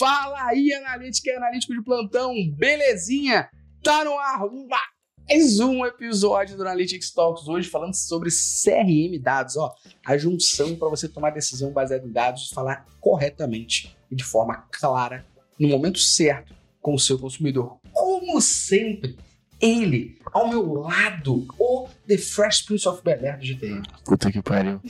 [0.00, 3.50] Fala aí, analítica e analítico de plantão, belezinha?
[3.82, 9.74] Tá no ar mais um episódio do Analytics Talks hoje falando sobre CRM dados, ó,
[10.06, 15.26] a junção para você tomar decisão baseada em dados, falar corretamente e de forma clara
[15.58, 17.78] no momento certo com o seu consumidor.
[17.92, 19.18] Como sempre,
[19.60, 23.82] ele ao meu lado, o The Fresh Prince of Bel Air do GTM.
[24.04, 24.80] Puta que pariu.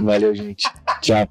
[0.00, 0.68] Valeu, gente.
[1.00, 1.28] Tchau.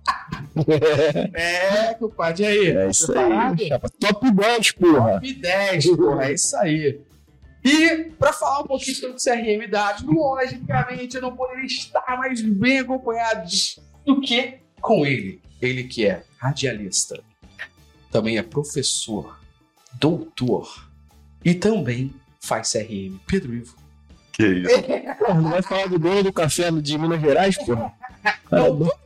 [1.33, 2.77] É, compadre, e aí?
[2.77, 3.89] É isso aí, chapa.
[3.89, 5.13] Top 10, porra.
[5.13, 6.99] Top 10, porra, é isso aí.
[7.63, 12.41] E para falar um pouquinho sobre o CRM dados, logicamente eu não poderia estar mais
[12.41, 13.47] bem acompanhado
[14.03, 15.39] do que com ele.
[15.61, 17.23] Ele que é radialista,
[18.11, 19.39] também é professor,
[19.93, 20.89] doutor
[21.45, 22.11] e também
[22.41, 23.17] faz CRM.
[23.27, 23.75] Pedro Ivo.
[24.31, 24.81] Que isso?
[25.19, 27.93] Porra, não vai falar do dono do café de Minas Gerais, porra?
[28.49, 28.97] Doutor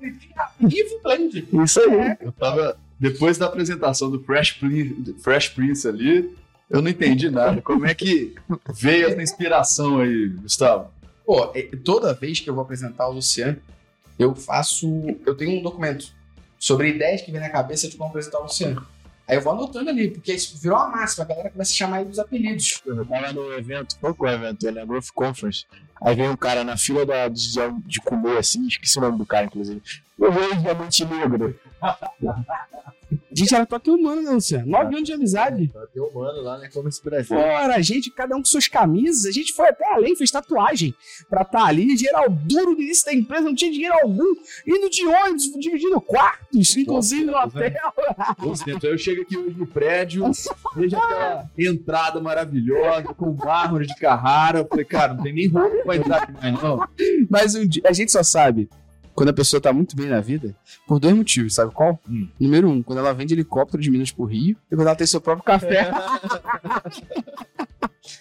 [0.60, 1.48] Ivo Blend.
[1.64, 2.18] Isso aí.
[2.22, 2.78] Eu tava.
[2.98, 6.34] Depois da apresentação do Fresh Prince, Fresh Prince ali,
[6.70, 7.62] eu não entendi nada.
[7.62, 8.34] Como é que
[8.74, 10.90] veio essa inspiração aí, Gustavo?
[11.26, 13.58] Pô, é, toda vez que eu vou apresentar o Luciano,
[14.18, 14.88] eu faço.
[15.26, 16.14] Eu tenho um documento
[16.58, 18.86] sobre ideias que vem na cabeça de como apresentar o Luciano.
[19.28, 22.02] Aí eu vou anotando ali, porque isso virou uma máxima, a galera começa a chamar
[22.02, 22.82] ele dos apelidos.
[22.86, 24.68] Eu tava no evento, que é evento?
[24.68, 25.66] Ele é Growth Conference.
[26.00, 27.54] Aí vem um cara na fila da, de,
[27.86, 29.82] de comer, assim, esqueci o nome do cara, inclusive.
[30.20, 31.60] Eu vejo diamante negro.
[33.32, 34.66] Gente, ela tá aqui humano, né, Luciano?
[34.66, 35.68] Nove anos de amizade.
[35.68, 36.70] Tá até humano lá, né?
[36.74, 37.38] Como esse Brasil.
[37.38, 39.26] Fora, gente, cada um com suas camisas.
[39.26, 40.96] A gente foi até além, fez tatuagem
[41.30, 41.98] pra estar tá ali.
[41.98, 44.36] Geral duro no início da empresa, não tinha dinheiro algum.
[44.66, 47.74] Indo de ônibus, dividindo quartos, inclusive no hotel.
[48.68, 50.24] Então eu chego aqui hoje no prédio,
[50.76, 54.60] vejo aquela entrada maravilhosa, com mármore de Carrara.
[54.60, 56.88] Eu falei, cara, não tem nem roupa pra entrar aqui mais, não.
[57.30, 58.70] Mas um dia, a gente só sabe
[59.16, 60.54] quando a pessoa tá muito bem na vida,
[60.86, 61.98] por dois motivos, sabe qual?
[62.08, 62.28] Hum.
[62.40, 65.22] Número um, quando ela vende helicóptero de Minas pro Rio, e quando ela tem seu
[65.22, 65.90] próprio café.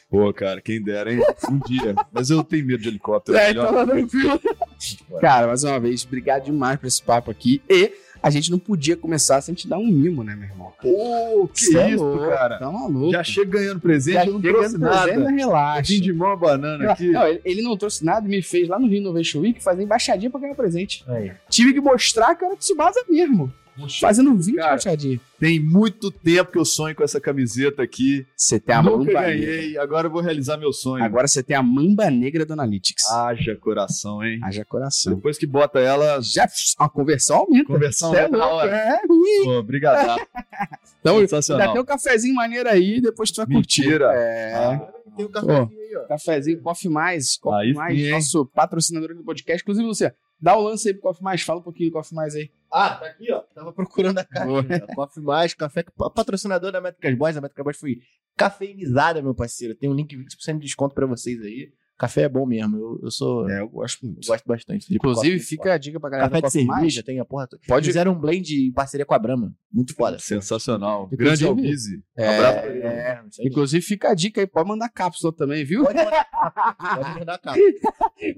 [0.09, 1.21] Pô, cara, quem dera, hein?
[1.51, 1.95] Um dia.
[2.13, 3.37] Mas eu tenho medo de helicóptero.
[3.37, 3.71] É, melhor.
[3.71, 4.41] então tranquilo.
[5.21, 7.61] Cara, mais uma vez, obrigado demais por esse papo aqui.
[7.69, 7.93] E
[8.25, 10.73] a gente não podia começar sem te dar um mimo, né, meu irmão?
[10.81, 12.59] Pô, que Cê é isso, louco, cara.
[12.59, 13.13] Tá maluco.
[13.13, 15.13] Já chega ganhando presente, Já eu não trouxe nada.
[15.13, 15.93] presente, relaxa.
[15.93, 17.11] Vim de mão a banana aqui.
[17.11, 20.31] Não, ele, ele não trouxe nada, me fez lá no Rio Innovation Week fazer embaixadinha
[20.31, 21.05] pra ganhar presente.
[21.07, 21.33] Aí.
[21.51, 23.53] Tive que mostrar que era de Tsubasa mesmo.
[24.01, 25.21] Fazendo 20 Cara, embaixadinhas.
[25.41, 28.25] Tem muito tempo que eu sonho com essa camiseta aqui.
[28.37, 29.47] Você tem a Nunca mamba negra.
[29.47, 31.03] ganhei, agora eu vou realizar meu sonho.
[31.05, 33.05] Agora você tem a mamba negra do Analytics.
[33.11, 34.39] Haja coração, hein?
[34.43, 35.15] Haja coração.
[35.15, 36.47] Depois que bota ela, Já
[36.79, 37.67] a conversão aumenta.
[37.67, 38.77] conversão Cê é é na louco, hora.
[38.77, 39.45] é ruim.
[39.45, 40.21] Pô, obrigado.
[41.01, 41.73] Então, ainda Sensacional.
[41.75, 43.83] tem um cafezinho maneiro aí, depois tu vai curtir.
[43.83, 44.07] Mentira.
[44.15, 44.55] É.
[44.55, 45.71] Ah, Tem um cafezinho
[46.09, 47.37] Cafezinho, Coffee Mais.
[47.37, 49.63] Coffee Aí Mais, sim, nosso patrocinador do podcast.
[49.63, 51.43] Inclusive, você dá o lance aí pro Coffee Mais.
[51.43, 52.51] Fala um pouquinho do Coffee Mais aí.
[52.71, 53.41] Ah, tá aqui, ó.
[53.55, 54.47] Tava procurando a caixa.
[54.47, 54.65] Boa.
[54.95, 55.85] Coffee Mais, café
[56.15, 57.37] patrocinador da Métricas Boys.
[57.37, 57.99] A Métricas Boys foi
[58.37, 59.75] cafeinizada, meu parceiro.
[59.75, 61.73] Tem um link 20% de desconto pra vocês aí.
[61.97, 62.77] Café é bom mesmo.
[62.77, 63.49] Eu, eu sou.
[63.49, 64.19] É, eu gosto muito.
[64.25, 64.89] Eu gosto bastante.
[64.89, 65.47] de Inclusive, coffee.
[65.49, 66.79] fica a dica pra galera Café de Coffee Mais.
[66.81, 67.49] cerveja, tem a porra.
[67.69, 69.55] Pode- Fizeram um blend em parceria com a Brahma.
[69.73, 70.19] Muito foda.
[70.19, 71.09] Sensacional.
[71.13, 72.03] Inclusive- Grande Albize.
[72.17, 72.79] É, Abraço pra ele.
[72.85, 73.23] É.
[73.41, 74.47] Inclusive, fica a dica aí.
[74.47, 75.85] Pode mandar cápsula também, viu?
[75.85, 76.27] Pode mandar,
[76.97, 77.59] pode mandar capa.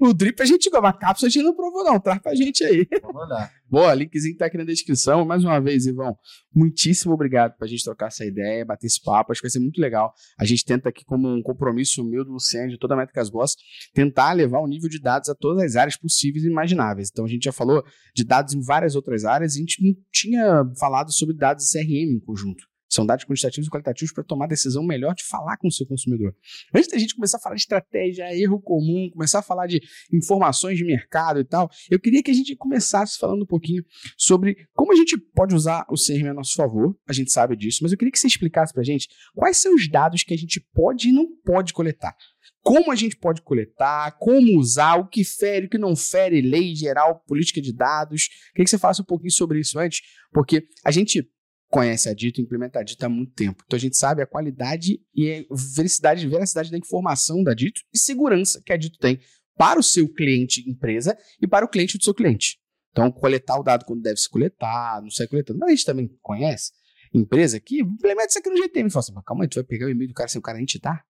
[0.01, 1.99] O drip a gente gosta, mas cápsula a gente não provou, não.
[1.99, 2.85] Traz pra gente aí.
[2.85, 3.51] Pode mandar.
[3.69, 5.25] Boa, linkzinho tá aqui na descrição.
[5.25, 6.15] Mais uma vez, Ivão,
[6.55, 9.31] muitíssimo obrigado pra gente trocar essa ideia, bater esse papo.
[9.31, 10.13] Acho que vai ser muito legal.
[10.39, 13.55] A gente tenta aqui, como um compromisso meu do Luciano, de toda a Métricas Boss,
[13.93, 17.09] tentar levar o nível de dados a todas as áreas possíveis e imagináveis.
[17.11, 17.83] Então, a gente já falou
[18.15, 22.15] de dados em várias outras áreas e a gente não tinha falado sobre dados CRM
[22.15, 22.63] em conjunto.
[22.97, 26.35] São dados quantitativos e qualitativos para tomar decisão melhor de falar com o seu consumidor.
[26.73, 29.79] Antes da gente começar a falar de estratégia, erro comum, começar a falar de
[30.11, 33.83] informações de mercado e tal, eu queria que a gente começasse falando um pouquinho
[34.17, 36.97] sobre como a gente pode usar o CRM a nosso favor.
[37.07, 39.75] A gente sabe disso, mas eu queria que você explicasse para a gente quais são
[39.75, 42.15] os dados que a gente pode e não pode coletar.
[42.63, 46.75] Como a gente pode coletar, como usar, o que fere, o que não fere, lei
[46.75, 48.27] geral, política de dados.
[48.53, 50.01] Queria que você falasse um pouquinho sobre isso antes,
[50.33, 51.29] porque a gente
[51.69, 53.63] conhece a Dito, implementa a Dito há muito tempo.
[53.65, 57.97] Então a gente sabe a qualidade e a veracidade, veracidade da informação da Dito e
[57.99, 59.19] segurança que a Dito tem
[59.57, 62.59] para o seu cliente empresa e para o cliente do seu cliente.
[62.91, 65.59] Então, coletar o dado quando deve se coletar, não sai coletando.
[65.59, 66.71] Mas a gente também conhece
[67.13, 69.85] empresa que implementa isso aqui no GTM fala assim, "Mas calma aí, tu vai pegar
[69.85, 71.03] o e-mail do cara sem o cara nem te dar?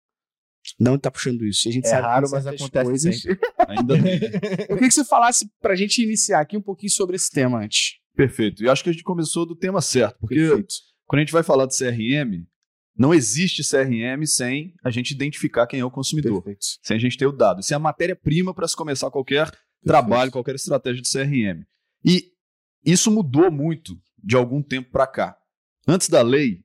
[0.80, 1.68] Não tá puxando isso.
[1.68, 3.22] E a gente É sabe que raro, mas acontece coisas.
[3.68, 4.20] Ainda bem.
[4.68, 7.98] Eu queria que você falasse pra gente iniciar aqui um pouquinho sobre esse tema antes.
[8.16, 8.62] Perfeito.
[8.64, 10.74] E acho que a gente começou do tema certo, porque Perfeito.
[11.06, 12.46] quando a gente vai falar de CRM,
[12.98, 16.64] não existe CRM sem a gente identificar quem é o consumidor, Perfeito.
[16.82, 17.60] sem a gente ter o dado.
[17.60, 19.50] Isso é a matéria-prima para se começar qualquer
[19.84, 21.64] trabalho, qualquer estratégia de CRM.
[22.04, 22.32] E
[22.84, 25.36] isso mudou muito de algum tempo para cá.
[25.86, 26.64] antes da lei,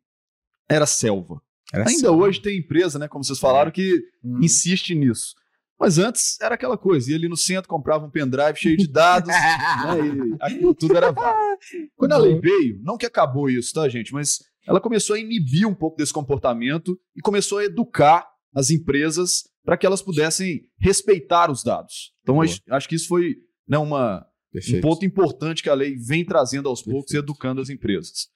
[0.69, 1.41] era selva.
[1.73, 2.17] Era Ainda assim.
[2.17, 4.01] hoje tem empresa, né, como vocês falaram, que
[4.41, 5.35] insiste nisso.
[5.81, 9.27] Mas antes era aquela coisa, ia ali no centro, comprava um pendrive cheio de dados,
[9.33, 11.57] né, e aquilo tudo era válido.
[11.95, 14.13] Quando a lei veio, não que acabou isso, tá, gente?
[14.13, 14.37] Mas
[14.67, 19.75] ela começou a inibir um pouco desse comportamento e começou a educar as empresas para
[19.75, 22.13] que elas pudessem respeitar os dados.
[22.21, 22.45] Então, Boa.
[22.69, 23.37] acho, que isso foi
[23.67, 24.87] né, uma, um Perfeito.
[24.87, 28.27] ponto importante que a lei vem trazendo aos poucos e educando as empresas.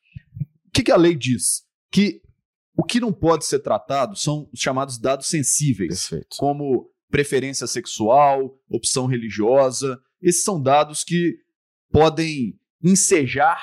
[0.68, 1.62] O que, que a lei diz?
[1.92, 2.24] Que
[2.76, 6.38] o que não pode ser tratado são os chamados dados sensíveis Perfeito.
[6.38, 9.98] como preferência sexual, opção religiosa.
[10.22, 11.38] Esses são dados que
[11.90, 13.58] podem ensejar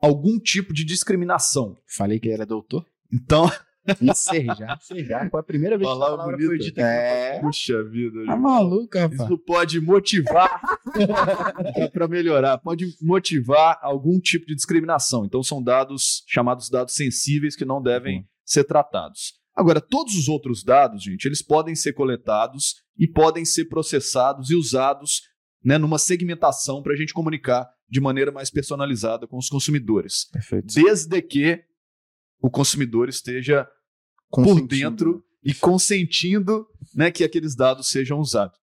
[0.00, 1.76] algum tipo de discriminação.
[1.86, 2.86] Falei que ele era doutor.
[3.12, 3.50] Então,
[4.00, 4.78] Ensejar.
[4.80, 5.30] Ensejar.
[5.30, 6.56] Foi a primeira vez que Palavra a palavra bonita.
[6.56, 6.80] foi dita.
[6.80, 7.38] É.
[7.40, 9.20] puxa vida, Tá maluco, rapaz.
[9.20, 10.60] isso pode motivar
[11.92, 15.24] para melhorar, pode motivar algum tipo de discriminação.
[15.26, 18.24] Então são dados chamados dados sensíveis que não devem Uhum.
[18.44, 19.34] ser tratados.
[19.56, 24.54] Agora, todos os outros dados, gente, eles podem ser coletados e podem ser processados e
[24.54, 25.22] usados
[25.64, 30.74] né, numa segmentação para a gente comunicar de maneira mais personalizada com os consumidores, Perfeito.
[30.74, 31.64] desde que
[32.40, 33.66] o consumidor esteja
[34.30, 38.58] por dentro e consentindo né, que aqueles dados sejam usados.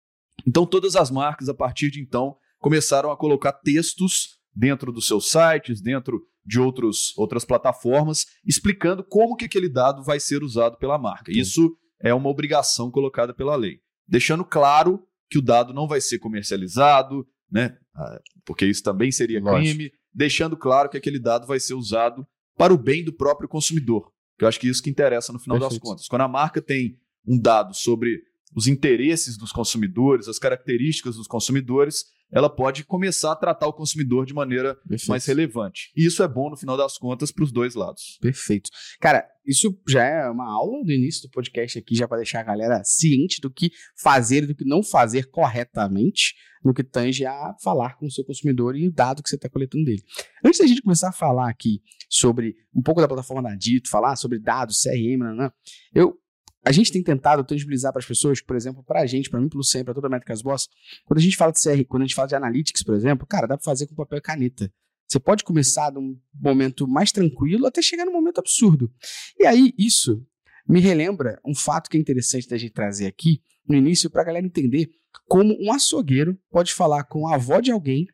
[0.45, 5.31] Então, todas as marcas, a partir de então, começaram a colocar textos dentro dos seus
[5.31, 10.97] sites, dentro de outros, outras plataformas, explicando como que aquele dado vai ser usado pela
[10.97, 11.31] marca.
[11.31, 13.79] Isso é uma obrigação colocada pela lei.
[14.07, 19.39] Deixando claro que o dado não vai ser comercializado, né, ah, porque isso também seria
[19.39, 19.61] Lógico.
[19.61, 24.11] crime, deixando claro que aquele dado vai ser usado para o bem do próprio consumidor.
[24.37, 25.83] Que eu acho que é isso que interessa no final das Perfeito.
[25.83, 26.07] contas.
[26.07, 28.21] Quando a marca tem um dado sobre
[28.55, 34.25] os interesses dos consumidores, as características dos consumidores, ela pode começar a tratar o consumidor
[34.25, 35.09] de maneira Perfeito.
[35.09, 35.91] mais relevante.
[35.95, 38.17] E isso é bom, no final das contas, para os dois lados.
[38.19, 38.71] Perfeito.
[38.99, 42.43] Cara, isso já é uma aula do início do podcast aqui, já para deixar a
[42.43, 43.71] galera ciente do que
[44.01, 46.33] fazer e do que não fazer corretamente
[46.63, 49.49] no que tange a falar com o seu consumidor e o dado que você está
[49.49, 50.01] coletando dele.
[50.43, 54.15] Antes da gente começar a falar aqui sobre um pouco da plataforma da Dito, falar
[54.15, 55.51] sobre dados, CRM, né,
[55.93, 56.17] eu
[56.63, 59.49] a gente tem tentado tangibilizar para as pessoas, por exemplo, para a gente, para mim,
[59.49, 60.69] pelo sempre, para toda a Métricas Boss,
[61.05, 63.47] quando a gente fala de CR, quando a gente fala de analytics, por exemplo, cara,
[63.47, 64.71] dá para fazer com papel e caneta.
[65.07, 68.91] Você pode começar de um momento mais tranquilo até chegar num momento absurdo.
[69.37, 70.25] E aí, isso
[70.67, 74.25] me relembra um fato que é interessante da gente trazer aqui no início para a
[74.25, 74.89] galera entender
[75.27, 78.07] como um açougueiro pode falar com a avó de alguém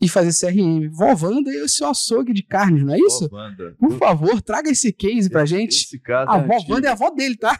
[0.00, 0.88] e fazer CRM.
[0.90, 3.28] Vó Wanda e o seu açougue de carnes, não é isso?
[3.32, 3.74] Wanda.
[3.78, 5.74] Por favor, traga esse case pra gente.
[5.74, 6.72] Esse caso, A é antigo.
[6.72, 7.58] Wanda é a avó dele, tá?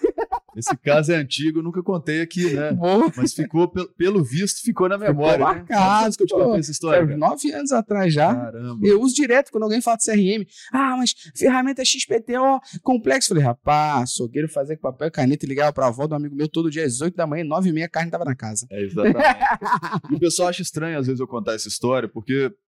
[0.56, 2.72] esse caso é antigo, eu nunca contei aqui, né?
[2.76, 3.12] Boa.
[3.16, 5.38] Mas ficou, pelo, visto, ficou na memória.
[5.38, 5.44] né?
[5.44, 7.06] marcado, anos que eu te contei essa história?
[7.06, 7.16] Cara?
[7.16, 8.34] nove anos atrás já.
[8.34, 8.86] Caramba.
[8.86, 10.46] Eu uso direto quando alguém fala de CRM.
[10.72, 13.28] Ah, mas ferramenta XPTO complexo.
[13.28, 16.48] Falei, rapaz, açougueiro fazer com papel e caneta e ligava pra avó do amigo meu
[16.48, 18.66] todo dia às 8 da manhã, 9 e meia, a carne tava na casa.
[18.70, 19.16] É, exatamente.
[20.10, 22.25] e o pessoal acha estranho, às vezes, eu contar essa história, porque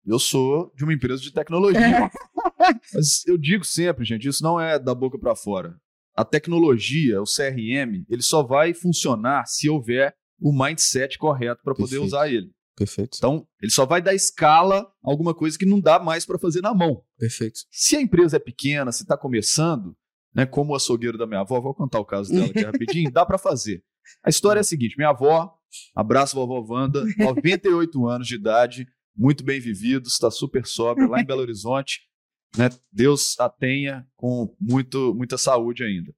[0.05, 1.81] eu sou de uma empresa de tecnologia.
[2.93, 5.75] Mas eu digo sempre, gente, isso não é da boca para fora.
[6.15, 11.89] A tecnologia, o CRM, ele só vai funcionar se houver o mindset correto para poder
[11.89, 12.05] Perfeito.
[12.05, 12.51] usar ele.
[12.75, 13.17] Perfeito.
[13.17, 16.61] Então, ele só vai dar escala a alguma coisa que não dá mais para fazer
[16.61, 17.01] na mão.
[17.17, 17.61] Perfeito.
[17.71, 19.95] Se a empresa é pequena, se está começando,
[20.33, 23.25] né, como o açougueiro da minha avó, vou contar o caso dela aqui rapidinho, dá
[23.25, 23.81] para fazer.
[24.23, 25.53] A história é a seguinte: minha avó,
[25.95, 31.25] abraço vovó Wanda, 98 anos de idade, muito bem vivido, está super sóbria lá em
[31.25, 32.01] Belo Horizonte.
[32.57, 36.15] Né, Deus a tenha com muito, muita saúde ainda.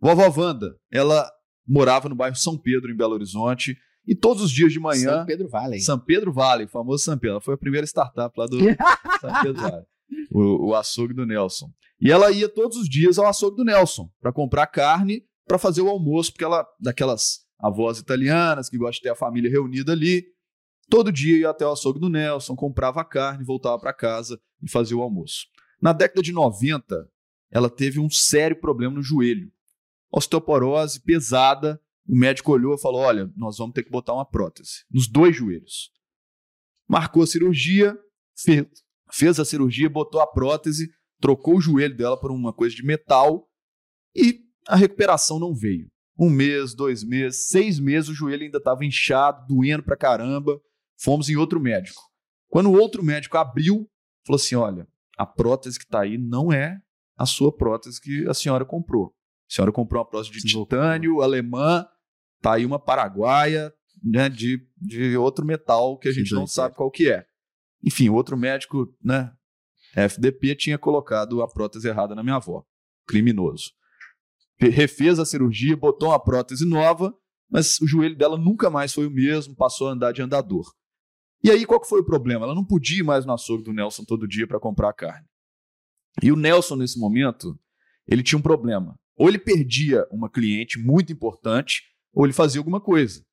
[0.00, 1.30] Vovó Wanda, ela
[1.64, 5.18] morava no bairro São Pedro, em Belo Horizonte, e todos os dias de manhã.
[5.18, 5.80] São Pedro Vale.
[5.80, 7.34] São Pedro Vale, famoso São Pedro.
[7.34, 8.58] Ela foi a primeira startup lá do
[9.20, 9.86] São Pedro Vale.
[10.32, 11.70] O, o açougue do Nelson.
[12.00, 15.82] E ela ia todos os dias ao açougue do Nelson para comprar carne para fazer
[15.82, 20.24] o almoço, porque ela, daquelas avós italianas que gostam de ter a família reunida ali,
[20.90, 24.68] todo dia ia até o açougue do Nelson, comprava a carne, voltava para casa e
[24.68, 25.46] fazia o almoço.
[25.80, 27.08] Na década de 90,
[27.50, 29.50] ela teve um sério problema no joelho.
[30.12, 34.84] Osteoporose pesada, o médico olhou e falou: Olha, nós vamos ter que botar uma prótese
[34.90, 35.90] nos dois joelhos.
[36.88, 37.96] Marcou a cirurgia,
[39.12, 43.48] fez, a cirurgia, botou a prótese, trocou o joelho dela por uma coisa de metal
[44.14, 45.88] e a recuperação não veio.
[46.18, 50.60] Um mês, dois meses, seis meses, o joelho ainda estava inchado, doendo pra caramba.
[51.00, 52.00] Fomos em outro médico.
[52.48, 53.88] Quando o outro médico abriu,
[54.26, 56.78] falou assim: Olha, a prótese que está aí não é
[57.16, 59.14] a sua prótese que a senhora comprou.
[59.50, 61.86] A senhora comprou uma prótese de titânio alemã,
[62.40, 66.90] tá aí uma paraguaia, né, de, de outro metal que a gente não sabe qual
[66.90, 67.26] que é.
[67.82, 69.32] Enfim, outro médico, né,
[69.94, 72.64] FDP tinha colocado a prótese errada na minha avó.
[73.06, 73.72] Criminoso.
[74.58, 77.14] Refez a cirurgia, botou uma prótese nova,
[77.50, 80.70] mas o joelho dela nunca mais foi o mesmo, passou a andar de andador.
[81.42, 82.44] E aí, qual que foi o problema?
[82.44, 85.26] Ela não podia ir mais no açougue do Nelson todo dia para comprar carne.
[86.22, 87.58] E o Nelson, nesse momento,
[88.06, 88.98] ele tinha um problema.
[89.16, 91.82] Ou ele perdia uma cliente muito importante,
[92.12, 93.24] ou ele fazia alguma coisa.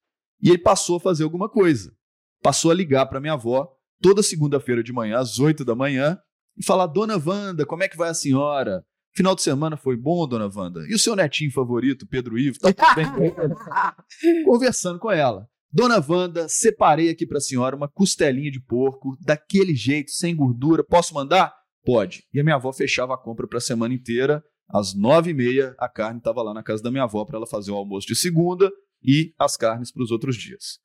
[0.41, 1.93] E ele passou a fazer alguma coisa.
[2.41, 3.69] Passou a ligar para minha avó
[4.01, 6.17] toda segunda-feira de manhã, às 8 da manhã,
[6.55, 8.85] e falar: Dona Wanda, como é que vai a senhora?
[9.15, 10.81] Final de semana foi bom, dona Wanda?
[10.87, 13.33] E o seu netinho favorito, Pedro Ivo, tá tudo bem?
[14.45, 15.49] Conversando com ela.
[15.71, 20.83] Dona Wanda, separei aqui para a senhora uma costelinha de porco, daquele jeito, sem gordura.
[20.83, 21.53] Posso mandar?
[21.83, 22.23] Pode.
[22.33, 24.43] E a minha avó fechava a compra para a semana inteira.
[24.69, 27.47] Às nove e meia, a carne estava lá na casa da minha avó para ela
[27.47, 28.69] fazer o almoço de segunda
[29.01, 30.79] e as carnes para os outros dias.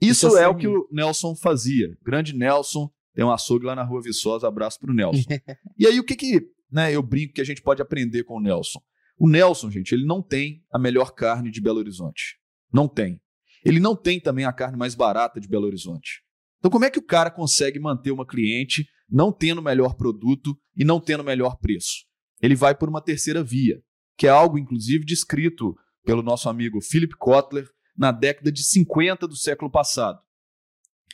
[0.00, 1.96] Isso, Isso é, é o que o Nelson fazia.
[2.02, 5.22] Grande Nelson, tem um açougue lá na Rua Viçosa, abraço para o Nelson.
[5.78, 6.40] e aí, o que, que
[6.70, 8.80] né, eu brinco que a gente pode aprender com o Nelson?
[9.16, 12.38] O Nelson, gente, ele não tem a melhor carne de Belo Horizonte.
[12.72, 13.20] Não tem.
[13.64, 16.22] Ele não tem também a carne mais barata de Belo Horizonte.
[16.58, 20.58] Então, como é que o cara consegue manter uma cliente não tendo o melhor produto
[20.76, 22.04] e não tendo o melhor preço?
[22.40, 23.82] Ele vai por uma terceira via,
[24.16, 29.36] que é algo, inclusive, descrito pelo nosso amigo Philip Kotler na década de 50 do
[29.36, 30.20] século passado.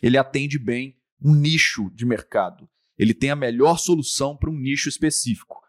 [0.03, 2.69] Ele atende bem um nicho de mercado.
[2.99, 5.61] Ele tem a melhor solução para um nicho específico.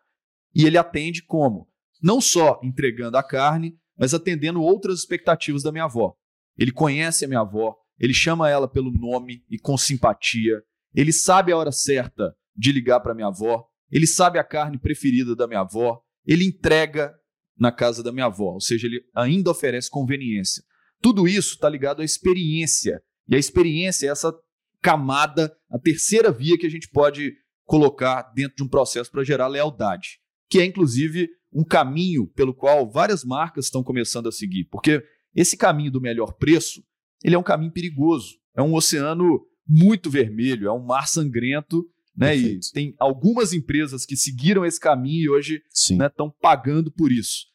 [0.53, 1.69] E ele atende como?
[2.01, 6.15] Não só entregando a carne, mas atendendo outras expectativas da minha avó.
[6.61, 10.61] Ele conhece a minha avó, ele chama ela pelo nome e com simpatia,
[10.93, 15.35] ele sabe a hora certa de ligar para minha avó, ele sabe a carne preferida
[15.35, 17.15] da minha avó, ele entrega
[17.57, 20.63] na casa da minha avó, ou seja, ele ainda oferece conveniência.
[21.01, 23.01] Tudo isso está ligado à experiência.
[23.27, 24.31] E a experiência é essa
[24.83, 27.33] camada, a terceira via que a gente pode
[27.65, 32.87] colocar dentro de um processo para gerar lealdade, que é inclusive um caminho pelo qual
[32.87, 35.03] várias marcas estão começando a seguir, porque
[35.35, 36.83] esse caminho do melhor preço,
[37.23, 41.85] ele é um caminho perigoso, é um oceano muito vermelho, é um mar sangrento,
[42.15, 42.35] né?
[42.35, 47.45] E tem algumas empresas que seguiram esse caminho e hoje estão né, pagando por isso.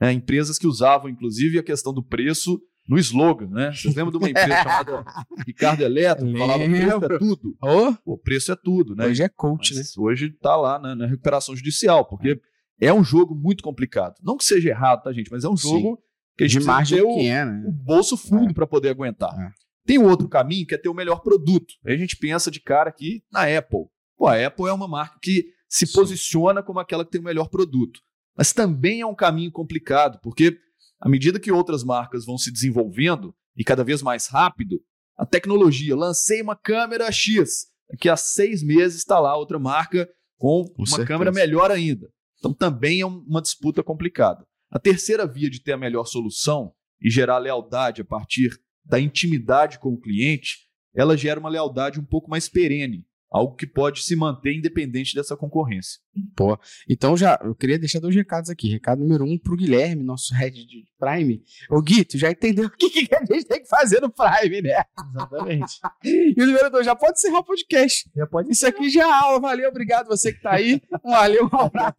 [0.00, 3.72] É, empresas que usavam, inclusive, a questão do preço no slogan, né?
[3.72, 5.04] Vocês lembram de uma empresa chamada
[5.46, 7.56] Ricardo Eletro, que falava preço é tudo.
[7.62, 8.12] Oh.
[8.12, 9.06] O preço é tudo, né?
[9.06, 10.02] Hoje é coach, Mas né?
[10.02, 12.40] Hoje está lá né, na recuperação judicial, porque
[12.80, 14.14] é um jogo muito complicado.
[14.22, 15.30] Não que seja errado, tá, gente?
[15.30, 16.02] Mas é um jogo Sim.
[16.36, 17.64] Que a gente de margem o, pequena.
[17.66, 18.54] o bolso fundo é.
[18.54, 19.34] para poder aguentar.
[19.38, 19.50] É.
[19.86, 21.74] Tem um outro caminho que é ter o melhor produto.
[21.84, 23.86] Aí a gente pensa de cara aqui na Apple.
[24.16, 25.94] Pô, a Apple é uma marca que se Sim.
[25.94, 28.00] posiciona como aquela que tem o melhor produto.
[28.36, 30.58] Mas também é um caminho complicado, porque
[31.00, 34.80] à medida que outras marcas vão se desenvolvendo e cada vez mais rápido,
[35.16, 40.64] a tecnologia, lancei uma câmera X, daqui a seis meses está lá outra marca com,
[40.64, 41.08] com uma certeza.
[41.08, 42.10] câmera melhor ainda.
[42.38, 44.46] Então também é uma disputa complicada.
[44.70, 48.50] A terceira via de ter a melhor solução e gerar lealdade a partir
[48.84, 53.66] da intimidade com o cliente, ela gera uma lealdade um pouco mais perene, algo que
[53.66, 56.00] pode se manter independente dessa concorrência.
[56.34, 58.70] Pô, então já eu queria deixar dois recados aqui.
[58.70, 61.42] Recado número um para o Guilherme, nosso head de Prime.
[61.70, 64.62] Ô Gui, tu já entendeu o que, que, a gente tem que fazer no Prime,
[64.62, 64.82] né?
[65.10, 65.74] Exatamente.
[66.04, 68.10] e o número dois, já pode encerrar o podcast.
[68.16, 69.40] Já pode Isso aqui já é aula.
[69.40, 70.80] Valeu, obrigado você que tá aí.
[71.02, 71.96] Valeu, um abraço.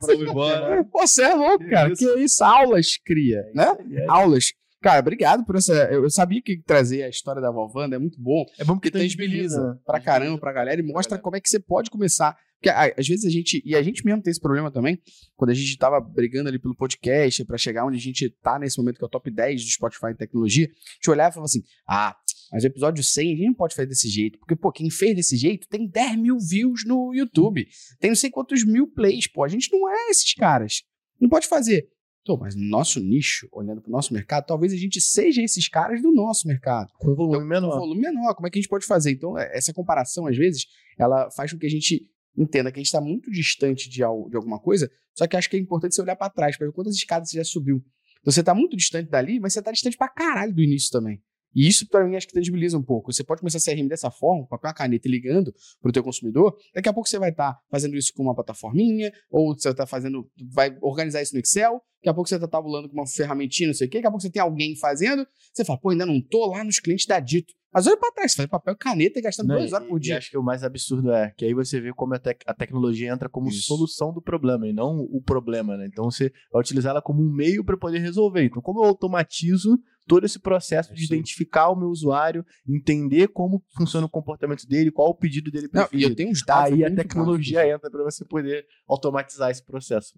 [0.91, 1.93] Pô, você é louco, cara.
[1.93, 3.67] Que isso, aulas cria, né?
[3.91, 4.53] É aulas.
[4.81, 5.73] Cara, obrigado por essa.
[5.91, 8.45] Eu sabia que trazer a história da Valvanda é muito bom.
[8.59, 9.79] É bom porque tangibiliza né?
[9.85, 12.37] pra caramba pra galera e mostra como é que você pode começar.
[12.59, 13.61] Porque às vezes a gente.
[13.65, 14.99] E a gente mesmo tem esse problema também.
[15.35, 18.77] Quando a gente tava brigando ali pelo podcast para chegar onde a gente tá nesse
[18.77, 21.45] momento, que é o top 10 do Spotify em tecnologia, a gente olhava e falava
[21.45, 22.15] assim: ah,
[22.51, 24.39] mas o episódio 100 a gente não pode fazer desse jeito.
[24.39, 27.67] Porque, pô, quem fez desse jeito tem 10 mil views no YouTube.
[27.99, 29.43] Tem não sei quantos mil plays, pô.
[29.43, 30.83] A gente não é esses caras.
[31.19, 31.87] Não pode fazer.
[32.27, 35.69] Tô, mas no nosso nicho, olhando para o nosso mercado, talvez a gente seja esses
[35.69, 36.91] caras do nosso mercado.
[36.99, 37.71] Com volume então, menor.
[37.71, 38.35] Com volume menor.
[38.35, 39.11] Como é que a gente pode fazer?
[39.11, 40.65] Então, é, essa comparação, às vezes,
[40.99, 42.05] ela faz com que a gente
[42.37, 45.55] entenda que a gente está muito distante de, de alguma coisa, só que acho que
[45.55, 47.81] é importante você olhar para trás, para ver quantas escadas você já subiu.
[48.19, 51.23] Então, você está muito distante dali, mas você está distante para caralho do início também.
[51.53, 53.11] E isso, para mim, acho que tangibiliza um pouco.
[53.11, 56.55] Você pode começar a CRM dessa forma, com papel, caneta ligando para o teu consumidor.
[56.73, 59.85] Daqui a pouco você vai estar tá fazendo isso com uma plataforminha, ou você está
[59.85, 61.81] fazendo, vai organizar isso no Excel.
[61.97, 63.97] Daqui a pouco você está tabulando com uma ferramentinha, não sei o quê.
[63.97, 65.25] Daqui a pouco você tem alguém fazendo.
[65.53, 67.53] Você fala, pô, ainda não tô lá nos clientes da Dito.
[67.73, 70.15] Mas olha para trás, você faz papel, caneta e gastando não, duas horas por dia.
[70.15, 72.53] E acho que o mais absurdo é que aí você vê como a, te a
[72.53, 73.67] tecnologia entra como Isso.
[73.67, 75.85] solução do problema e não o problema, né?
[75.85, 78.43] Então você vai utilizar ela como um meio para poder resolver.
[78.43, 81.05] Então, como eu automatizo todo esse processo de aí.
[81.05, 85.87] identificar o meu usuário, entender como funciona o comportamento dele, qual o pedido dele Não,
[85.91, 86.73] e eu tenho uns dados.
[86.73, 90.13] Aí a tecnologia entra para você poder automatizar esse processo.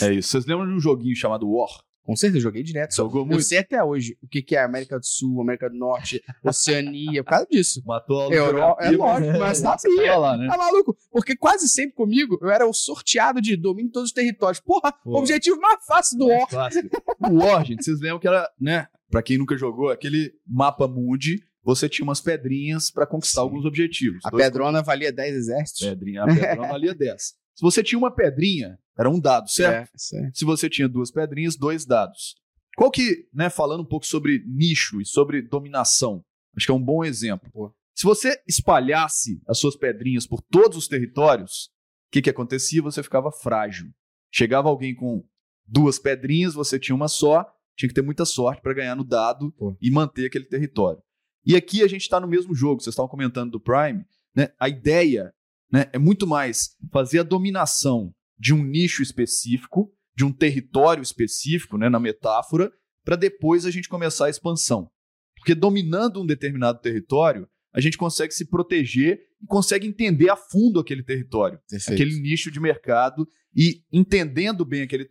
[0.00, 0.28] É isso.
[0.30, 1.70] Vocês lembram de um joguinho chamado War?
[2.02, 2.94] Com certeza, joguei direto.
[2.94, 3.42] Jogou Eu muito?
[3.42, 7.30] sei até hoje o que que é América do Sul, América do Norte, Oceania, por
[7.30, 7.82] causa disso.
[7.86, 8.46] Matou a Eu,
[8.80, 10.16] é lógico, mas sabia.
[10.16, 10.48] lá, né?
[10.48, 10.96] Tá maluco?
[11.10, 14.60] Porque quase sempre comigo eu era o sorteado de domínio de todos os territórios.
[14.60, 15.18] Porra, Pô.
[15.18, 16.48] objetivo mais fácil do War.
[16.48, 16.88] Clássico.
[17.30, 18.88] O War, gente, vocês lembram que era, né?
[19.10, 23.46] Pra quem nunca jogou, aquele mapa mundi, você tinha umas pedrinhas pra conquistar Sim.
[23.46, 24.24] alguns objetivos.
[24.24, 25.86] A Dois pedrona valia 10 exércitos.
[25.86, 27.22] Pedrinha, a pedrona valia 10.
[27.22, 29.90] Se você tinha uma pedrinha, era um dado, certo?
[30.14, 30.30] É, aí.
[30.32, 32.36] Se você tinha duas pedrinhas, dois dados.
[32.76, 36.24] Qual que, né, falando um pouco sobre nicho e sobre dominação,
[36.56, 37.50] acho que é um bom exemplo.
[37.52, 37.74] Pô.
[37.94, 41.66] Se você espalhasse as suas pedrinhas por todos os territórios,
[42.08, 42.80] o que, que acontecia?
[42.80, 43.90] Você ficava frágil.
[44.32, 45.22] Chegava alguém com
[45.66, 47.44] duas pedrinhas, você tinha uma só,
[47.80, 49.76] tinha que ter muita sorte para ganhar no dado Pô.
[49.80, 51.02] e manter aquele território.
[51.44, 54.04] E aqui a gente está no mesmo jogo, vocês estavam comentando do Prime,
[54.36, 54.50] né?
[54.60, 55.32] A ideia
[55.72, 61.78] né, é muito mais fazer a dominação de um nicho específico, de um território específico,
[61.78, 62.70] né, na metáfora,
[63.02, 64.90] para depois a gente começar a expansão.
[65.36, 70.80] Porque dominando um determinado território, a gente consegue se proteger e consegue entender a fundo
[70.80, 71.94] aquele território, Perfeito.
[71.94, 75.08] aquele nicho de mercado e entendendo bem aquele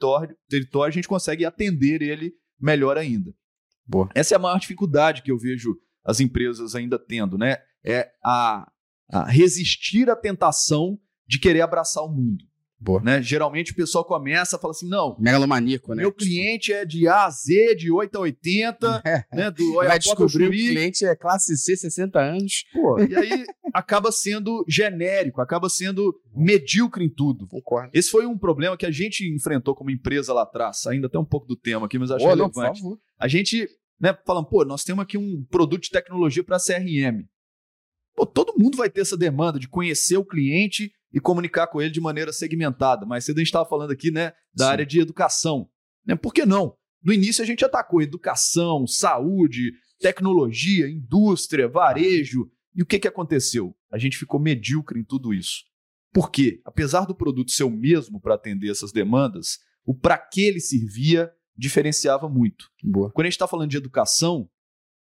[0.47, 3.33] território, a gente consegue atender ele melhor ainda.
[3.85, 4.09] Boa.
[4.13, 7.57] Essa é a maior dificuldade que eu vejo as empresas ainda tendo, né?
[7.83, 8.71] É a,
[9.09, 12.43] a resistir à tentação de querer abraçar o mundo.
[12.81, 13.01] Boa.
[13.01, 13.21] Né?
[13.21, 16.01] Geralmente o pessoal começa a falar assim: não, Megalomaníaco, né?
[16.01, 19.23] meu cliente é de A a Z, de 8 a 80, É.
[19.35, 19.51] né?
[19.51, 22.63] Do Vai descobrir que o cliente é classe C, 60 anos.
[22.71, 27.47] Pô, e aí acaba sendo genérico, acaba sendo medíocre em tudo.
[27.47, 27.91] Concordo.
[27.93, 31.25] Esse foi um problema que a gente enfrentou como empresa lá atrás, ainda até um
[31.25, 32.81] pouco do tema aqui, mas acho por relevante.
[33.19, 33.67] A gente,
[33.99, 37.25] né, falando, pô, nós temos aqui um produto de tecnologia para CRM.
[38.15, 41.91] Pô, todo mundo vai ter essa demanda de conhecer o cliente e comunicar com ele
[41.91, 43.05] de maneira segmentada.
[43.05, 44.71] Mas cedo a gente estava falando aqui, né, da Sim.
[44.71, 45.69] área de educação.
[46.05, 46.15] Né?
[46.15, 46.75] Por que não?
[47.03, 52.49] No início a gente atacou educação, saúde, tecnologia, indústria, varejo.
[52.75, 53.75] E o que, que aconteceu?
[53.91, 55.63] A gente ficou medíocre em tudo isso.
[56.11, 56.61] Por quê?
[56.65, 61.31] Apesar do produto ser o mesmo para atender essas demandas, o para que ele servia
[61.55, 62.65] diferenciava muito.
[62.83, 63.11] Boa.
[63.11, 64.49] Quando a gente está falando de educação,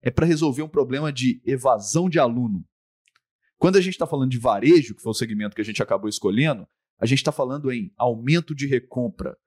[0.02, 2.66] é para resolver um problema de evasão de aluno.
[3.62, 6.10] Quando a gente está falando de varejo, que foi o segmento que a gente acabou
[6.10, 6.68] escolhendo,
[7.00, 9.38] a gente está falando em aumento de recompra.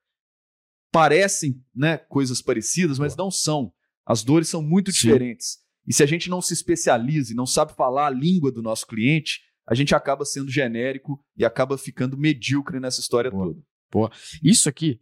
[0.92, 3.74] Parecem né, coisas parecidas, mas não são.
[4.07, 5.09] As dores são muito Sim.
[5.09, 5.59] diferentes.
[5.85, 8.87] E se a gente não se especializa e não sabe falar a língua do nosso
[8.87, 13.53] cliente, a gente acaba sendo genérico e acaba ficando medíocre nessa história Boa.
[13.90, 14.14] toda.
[14.44, 15.00] Isso aqui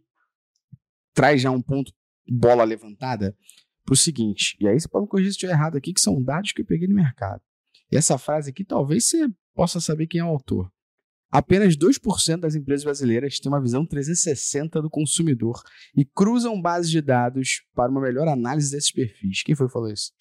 [1.13, 1.93] traz já um ponto
[2.27, 3.37] bola levantada
[3.85, 6.51] pro seguinte, e aí você pode me corrigir se estiver errado aqui, que são dados
[6.51, 7.43] que eu peguei no mercado.
[7.93, 10.67] E essa frase aqui talvez você possa saber quem é o autor.
[11.31, 15.61] Apenas 2% das empresas brasileiras têm uma visão 360 do consumidor
[15.95, 19.43] e cruzam bases de dados para uma melhor análise desses perfis.
[19.43, 20.11] Quem foi que falou isso?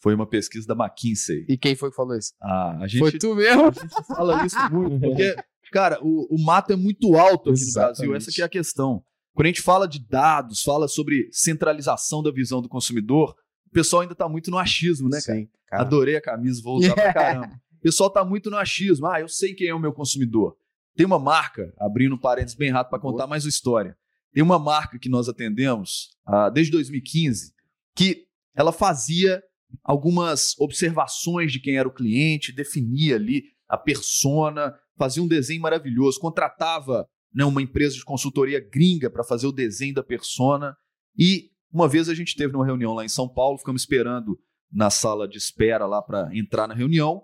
[0.00, 1.44] Foi uma pesquisa da McKinsey.
[1.48, 2.32] E quem foi que falou isso?
[2.40, 3.66] Ah, a gente Foi tu mesmo?
[3.66, 5.36] A gente fala isso muito, porque,
[5.72, 7.96] cara, o, o mato é muito alto aqui no Exatamente.
[7.98, 8.14] Brasil.
[8.14, 9.02] Essa é a questão.
[9.34, 13.34] Quando a gente fala de dados, fala sobre centralização da visão do consumidor,
[13.76, 15.38] pessoal ainda tá muito no achismo, né, cara?
[15.38, 15.82] Sim, cara.
[15.82, 17.60] Adorei a camisa, vou usar pra caramba.
[17.74, 19.06] O pessoal tá muito no achismo.
[19.06, 20.56] Ah, eu sei quem é o meu consumidor.
[20.96, 23.94] Tem uma marca, abrindo parênteses bem rápido para contar mais uma história.
[24.32, 27.54] Tem uma marca que nós atendemos ah, desde 2015
[27.94, 29.42] que ela fazia
[29.84, 36.18] algumas observações de quem era o cliente, definia ali a persona, fazia um desenho maravilhoso,
[36.18, 40.74] contratava né, uma empresa de consultoria gringa para fazer o desenho da persona.
[41.18, 44.40] E uma vez a gente teve numa reunião lá em São Paulo, ficamos esperando
[44.72, 47.22] na sala de espera lá para entrar na reunião.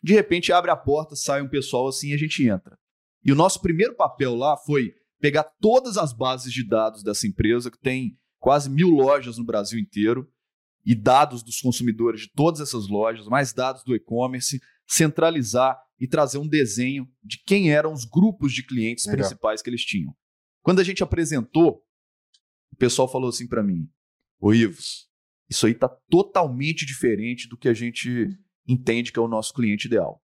[0.00, 2.78] De repente abre a porta, sai um pessoal assim e a gente entra.
[3.24, 7.68] E o nosso primeiro papel lá foi pegar todas as bases de dados dessa empresa,
[7.68, 10.30] que tem quase mil lojas no Brasil inteiro,
[10.86, 16.38] e dados dos consumidores de todas essas lojas, mais dados do e-commerce, centralizar e trazer
[16.38, 19.18] um desenho de quem eram os grupos de clientes Legal.
[19.18, 20.14] principais que eles tinham.
[20.62, 21.82] Quando a gente apresentou,
[22.78, 23.88] pessoal falou assim para mim:
[24.40, 25.08] Ô Ivos,
[25.48, 28.28] isso aí tá totalmente diferente do que a gente
[28.66, 30.22] entende que é o nosso cliente ideal.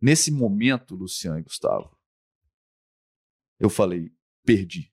[0.00, 1.96] Nesse momento, Luciano e Gustavo,
[3.58, 4.10] eu falei:
[4.44, 4.92] perdi.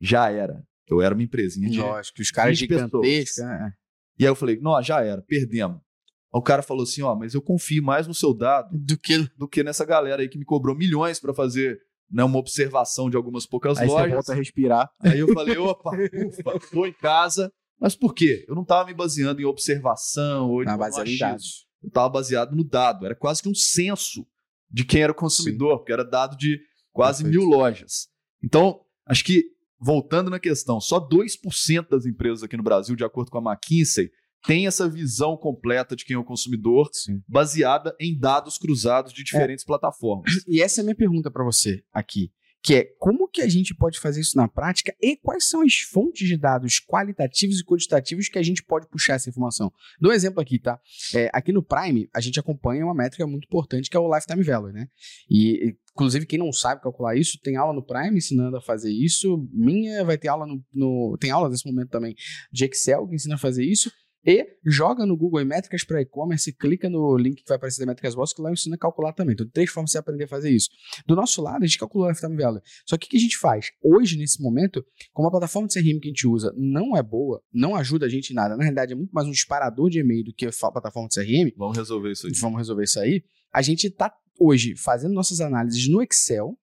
[0.00, 0.66] Já era.
[0.86, 1.80] Eu era uma empresinha de.
[1.80, 2.90] Lógico, os caras 20 pessoas.
[2.90, 3.44] gigantescos.
[3.44, 3.72] né?
[4.18, 5.78] E aí eu falei: não, já era, perdemos.
[5.78, 9.18] Aí o cara falou assim: ó, mas eu confio mais no seu dado Do que
[9.36, 11.80] do que nessa galera aí que me cobrou milhões para fazer
[12.14, 14.12] né, uma observação de algumas poucas Aí lojas.
[14.12, 14.88] volta a respirar.
[15.00, 17.52] Aí eu falei, opa, ufa, tô em casa.
[17.80, 18.44] Mas por quê?
[18.48, 21.18] Eu não estava me baseando em observação ou em achismo.
[21.18, 21.66] dados.
[21.82, 23.04] Eu estava baseado no dado.
[23.04, 24.24] Era quase que um censo
[24.70, 26.60] de quem era o consumidor, porque era dado de
[26.92, 27.46] quase Perfeito.
[27.46, 28.06] mil lojas.
[28.42, 29.42] Então, acho que,
[29.80, 34.08] voltando na questão, só 2% das empresas aqui no Brasil, de acordo com a McKinsey,
[34.46, 37.22] tem essa visão completa de quem é o consumidor, Sim.
[37.26, 40.30] baseada em dados cruzados de diferentes plataformas.
[40.46, 42.30] E essa é a minha pergunta para você aqui,
[42.62, 45.74] que é como que a gente pode fazer isso na prática e quais são as
[45.80, 49.70] fontes de dados qualitativos e quantitativos que a gente pode puxar essa informação?
[50.00, 50.78] Dou um exemplo aqui, tá?
[51.14, 54.42] É, aqui no Prime, a gente acompanha uma métrica muito importante que é o Lifetime
[54.42, 54.88] Value, né?
[55.28, 58.90] E, e, inclusive, quem não sabe calcular isso, tem aula no Prime ensinando a fazer
[58.90, 59.46] isso.
[59.52, 60.62] Minha vai ter aula no.
[60.72, 62.14] no- tem aula nesse momento também
[62.50, 63.90] de Excel que ensina a fazer isso.
[64.26, 67.86] E joga no Google em métricas para e-commerce, clica no link que vai aparecer da
[67.86, 69.34] Métricas Boss, que lá eu ensino a calcular também.
[69.34, 70.68] Então, três formas de você aprender a fazer isso.
[71.06, 72.60] Do nosso lado, a gente calcula o lifetime value.
[72.86, 73.70] Só que o que a gente faz?
[73.82, 77.42] Hoje, nesse momento, como a plataforma de CRM que a gente usa não é boa,
[77.52, 80.24] não ajuda a gente em nada, na realidade é muito mais um disparador de e-mail
[80.24, 82.32] do que a plataforma de CRM, Vamos resolver isso aí.
[82.40, 83.22] vamos resolver isso aí.
[83.52, 86.58] A gente está hoje fazendo nossas análises no Excel.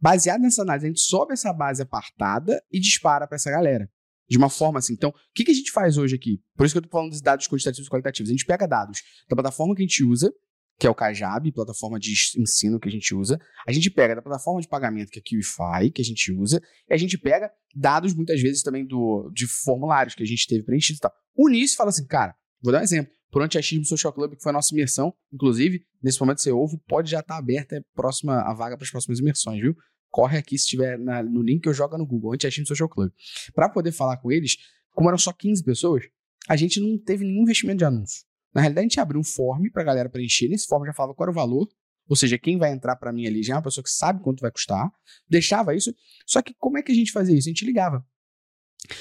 [0.00, 3.88] Baseado nessa análise, a gente sobe essa base apartada e dispara para essa galera.
[4.30, 4.92] De uma forma assim.
[4.92, 6.40] Então, o que, que a gente faz hoje aqui?
[6.56, 8.30] Por isso que eu estou falando dos dados quantitativos e qualitativos.
[8.30, 10.32] A gente pega dados da plataforma que a gente usa,
[10.78, 13.38] que é o Kajab, plataforma de ensino que a gente usa.
[13.66, 16.62] A gente pega da plataforma de pagamento, que é a QIFI, que a gente usa.
[16.88, 20.62] E a gente pega dados, muitas vezes, também do, de formulários que a gente teve
[20.62, 21.12] preenchidos e tal.
[21.36, 23.12] Une isso e fala assim, cara, vou dar um exemplo.
[23.30, 27.10] Por Antiachismo Social Club, que foi a nossa imersão, inclusive, nesse momento você ouve, pode
[27.10, 29.74] já estar aberta a, próxima, a vaga para as próximas imersões, viu?
[30.10, 33.12] Corre aqui se tiver na- no link eu joga no Google, Antiachismo Social Club.
[33.54, 34.56] Para poder falar com eles,
[34.92, 36.04] como eram só 15 pessoas,
[36.48, 38.24] a gente não teve nenhum investimento de anúncio.
[38.52, 40.48] Na realidade, a gente abriu um form para a galera preencher.
[40.48, 41.68] Nesse form já falava qual era o valor,
[42.08, 44.40] ou seja, quem vai entrar para mim ali já é uma pessoa que sabe quanto
[44.40, 44.90] vai custar.
[45.28, 45.94] Deixava isso.
[46.26, 47.48] Só que como é que a gente fazia isso?
[47.48, 48.04] A gente ligava.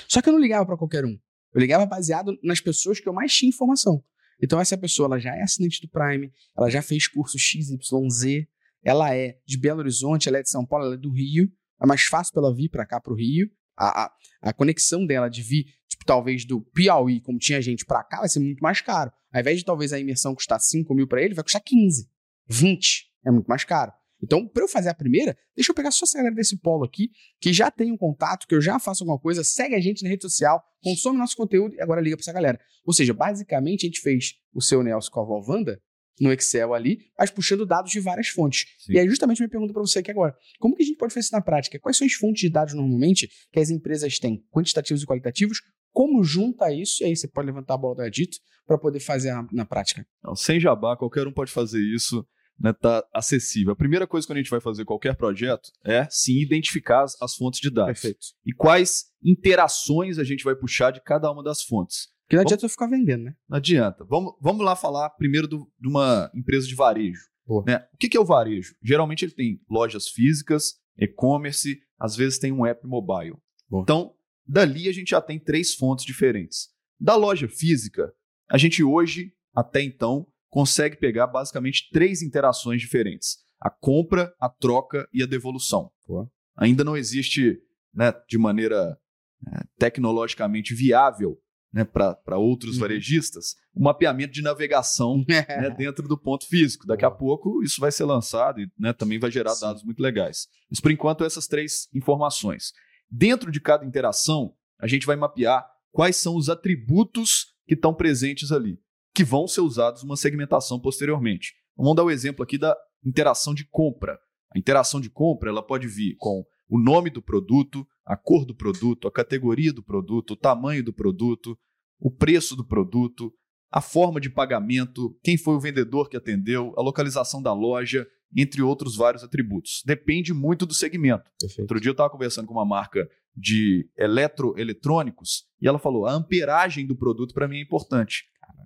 [0.08, 1.17] Só que eu não ligava para qualquer um.
[1.54, 4.04] Eu ligava baseado nas pessoas que eu mais tinha informação.
[4.41, 8.45] Então essa pessoa ela já é assinante do Prime, ela já fez curso XYZ,
[8.84, 11.52] ela é de Belo Horizonte, ela é de São Paulo, ela é do Rio.
[11.82, 13.50] É mais fácil para ela vir para cá para o Rio.
[13.78, 14.12] A, a,
[14.42, 18.30] a conexão dela de vir, tipo, talvez do Piauí, como tinha gente para cá, vai
[18.30, 19.12] ser muito mais caro.
[19.32, 22.10] Ao invés de talvez a imersão custar 5 mil para ele, vai custar 15,
[22.48, 23.10] 20.
[23.26, 23.94] É muito mais caro.
[24.22, 27.10] Então, para eu fazer a primeira, deixa eu pegar só essa galera desse polo aqui,
[27.39, 30.10] que já tem um contato, que eu já faço alguma coisa, segue a gente na
[30.10, 32.60] rede social, consome nosso conteúdo e agora liga para essa galera.
[32.86, 35.82] Ou seja, basicamente a gente fez o seu Nelson com a avó Wanda
[36.19, 38.65] no Excel ali, mas puxando dados de várias fontes.
[38.79, 38.93] Sim.
[38.93, 41.25] E aí, justamente, minha pergunta para você aqui agora: como que a gente pode fazer
[41.25, 41.79] isso na prática?
[41.79, 45.62] Quais são as fontes de dados normalmente que as empresas têm, quantitativos e qualitativos?
[45.91, 47.03] Como junta isso?
[47.03, 50.05] E aí você pode levantar a bola do Edito para poder fazer na, na prática.
[50.23, 52.23] Não, sem jabá, qualquer um pode fazer isso,
[52.60, 53.73] né, tá acessível.
[53.73, 57.36] A primeira coisa que a gente vai fazer qualquer projeto é sim identificar as, as
[57.36, 57.99] fontes de dados.
[57.99, 58.27] Perfeito.
[58.45, 62.10] E quais interações a gente vai puxar de cada uma das fontes.
[62.30, 63.36] Porque não adianta eu ficar vendendo, né?
[63.50, 64.06] Não adianta.
[64.06, 67.24] Vamos, vamos lá falar primeiro do- de uma empresa de varejo.
[67.65, 67.84] Né?
[67.92, 68.76] O que, que é o varejo?
[68.84, 73.36] Geralmente ele tem lojas físicas, e-commerce, às vezes tem um app mobile.
[73.68, 73.82] Boa.
[73.82, 74.13] Então,
[74.46, 76.70] dali a gente já tem três fontes diferentes.
[77.00, 78.13] Da loja física,
[78.48, 85.10] a gente hoje, até então, consegue pegar basicamente três interações diferentes: a compra, a troca
[85.12, 85.92] e a devolução.
[86.08, 86.30] Boa.
[86.56, 87.60] Ainda não existe,
[87.92, 89.00] né, de maneira
[89.48, 91.39] eh, tecnologicamente viável
[91.71, 92.82] né, para outros Uhum.
[92.82, 96.88] varejistas, o mapeamento de navegação né, dentro do ponto físico.
[96.88, 99.65] Daqui a pouco isso vai ser lançado e né, também vai gerar Sim.
[99.65, 100.47] dados muito legais.
[100.69, 102.73] Mas por enquanto, essas três informações.
[103.10, 108.51] Dentro de cada interação, a gente vai mapear quais são os atributos que estão presentes
[108.51, 108.79] ali,
[109.13, 111.53] que vão ser usados numa segmentação posteriormente.
[111.75, 114.19] Vamos dar o exemplo aqui da interação de compra.
[114.53, 118.56] A interação de compra ela pode vir com o nome do produto, a cor do
[118.56, 121.56] produto, a categoria do produto, o tamanho do produto,
[122.00, 123.32] o preço do produto,
[123.72, 128.63] a forma de pagamento, quem foi o vendedor que atendeu, a localização da loja, entre
[128.63, 129.84] outros vários atributos.
[129.86, 131.30] Depende muito do segmento.
[131.39, 131.62] Perfeito.
[131.62, 136.88] Outro dia eu estava conversando com uma marca de eletroeletrônicos e ela falou: a amperagem
[136.88, 138.24] do produto para mim é importante,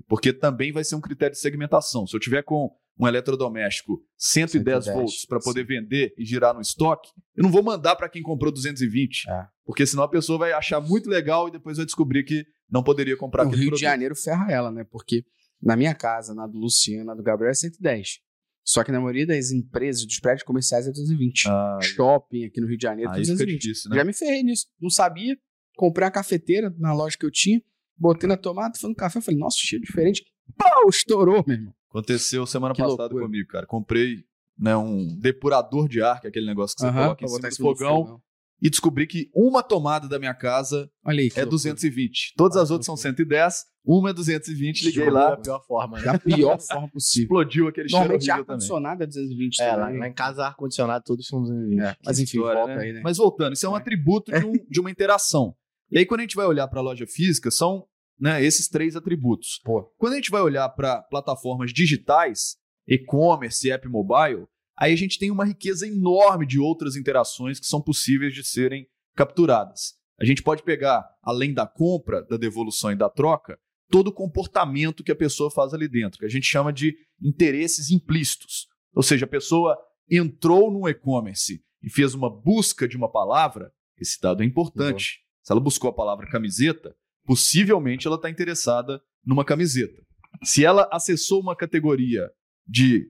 [0.08, 2.08] porque também vai ser um critério de segmentação.
[2.08, 6.62] Se eu tiver com um eletrodoméstico 110, 110, volts para poder vender e girar no
[6.62, 9.48] estoque, eu não vou mandar para quem comprou 220, É.
[9.66, 13.18] porque senão a pessoa vai achar muito legal e depois vai descobrir que não poderia
[13.18, 13.80] comprar o aquele Rio produto.
[13.80, 14.84] de Janeiro ferra ela, né?
[14.90, 15.24] Porque
[15.62, 18.20] na minha casa, na do Luciano, na do Gabriel é 110.
[18.66, 21.50] Só que na maioria das empresas, dos prédios comerciais é 220.
[21.50, 23.60] Ah, Shopping aqui no Rio de Janeiro é fica 220.
[23.62, 23.98] difícil, né?
[23.98, 24.68] Já me ferrei nisso.
[24.80, 25.36] Não sabia.
[25.76, 27.62] Comprei uma cafeteira na loja que eu tinha.
[27.98, 29.20] Botei na tomada, falando café.
[29.20, 30.24] Falei, nossa, cheiro diferente.
[30.58, 31.74] Pau, estourou, meu irmão.
[31.94, 33.26] Aconteceu semana Que passada loucura.
[33.26, 33.66] comigo, cara.
[33.68, 34.24] Comprei
[34.58, 37.70] né, um depurador de ar, que é aquele negócio que você Aham, coloca em cima
[37.70, 38.22] do fogão.
[38.62, 41.30] e descobri que uma tomada da minha casa Olha aí.
[41.30, 41.52] que é loucura.
[41.52, 42.34] 220.
[42.36, 44.86] Todas as outras são 110, uma é 220.
[44.86, 46.04] Liguei lá, Da pior forma, né?
[46.06, 47.24] Da pior forma possível.
[47.26, 50.00] explodiu aquele cheiro Normalmente ar-condicionado é 220 É, também.
[50.00, 51.80] lá em casa, ar-condicionado, todos são 220.
[51.82, 52.82] É, mas enfim, História, volta né?
[52.84, 53.02] aí, né?
[53.04, 53.80] Mas voltando, isso é um É.
[53.80, 55.54] atributo de, um- de uma interação.
[55.92, 57.86] E aí, quando a gente vai olhar para a loja física, são
[58.20, 59.60] né, esses três atributos.
[59.64, 59.84] Pô.
[59.98, 64.46] Quando a gente vai olhar para plataformas digitais, e-commerce e app mobile,
[64.78, 68.88] aí a gente tem uma riqueza enorme de outras interações que são possíveis de serem
[69.16, 69.94] capturadas.
[70.20, 73.58] A gente pode pegar, além da compra, da devolução e da troca,
[73.90, 77.92] todo o comportamento que a pessoa faz ali dentro, que a gente chama de interesses
[77.92, 78.68] implícitos.
[78.96, 79.78] Ou seja, a pessoa
[80.10, 85.20] entrou no e-commerce e fez uma busca de uma palavra, esse dado é importante.
[85.42, 90.02] Se ela buscou a palavra camiseta, possivelmente ela está interessada numa camiseta.
[90.44, 92.30] Se ela acessou uma categoria
[92.68, 93.10] de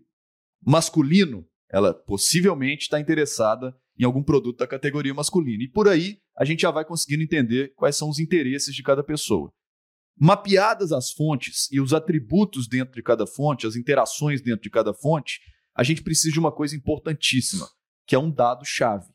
[0.66, 5.64] masculino, ela possivelmente está interessada em algum produto da categoria masculina.
[5.64, 9.04] E por aí a gente já vai conseguindo entender quais são os interesses de cada
[9.04, 9.52] pessoa.
[10.20, 14.94] Mapeadas as fontes e os atributos dentro de cada fonte, as interações dentro de cada
[14.94, 15.40] fonte,
[15.76, 17.68] a gente precisa de uma coisa importantíssima,
[18.06, 19.12] que é um dado-chave,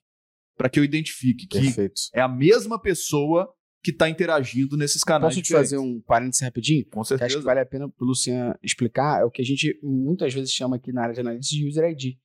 [0.56, 2.00] para que eu identifique que Perfeito.
[2.12, 3.48] é a mesma pessoa
[3.82, 5.34] que está interagindo nesses canais.
[5.34, 5.70] Posso te diferentes.
[5.70, 6.84] fazer um parênteses rapidinho?
[6.86, 7.38] Com Que acho certeza.
[7.38, 9.20] que vale a pena pro Luciano explicar.
[9.20, 11.90] É o que a gente muitas vezes chama aqui na área de análise de user
[11.90, 12.16] ID.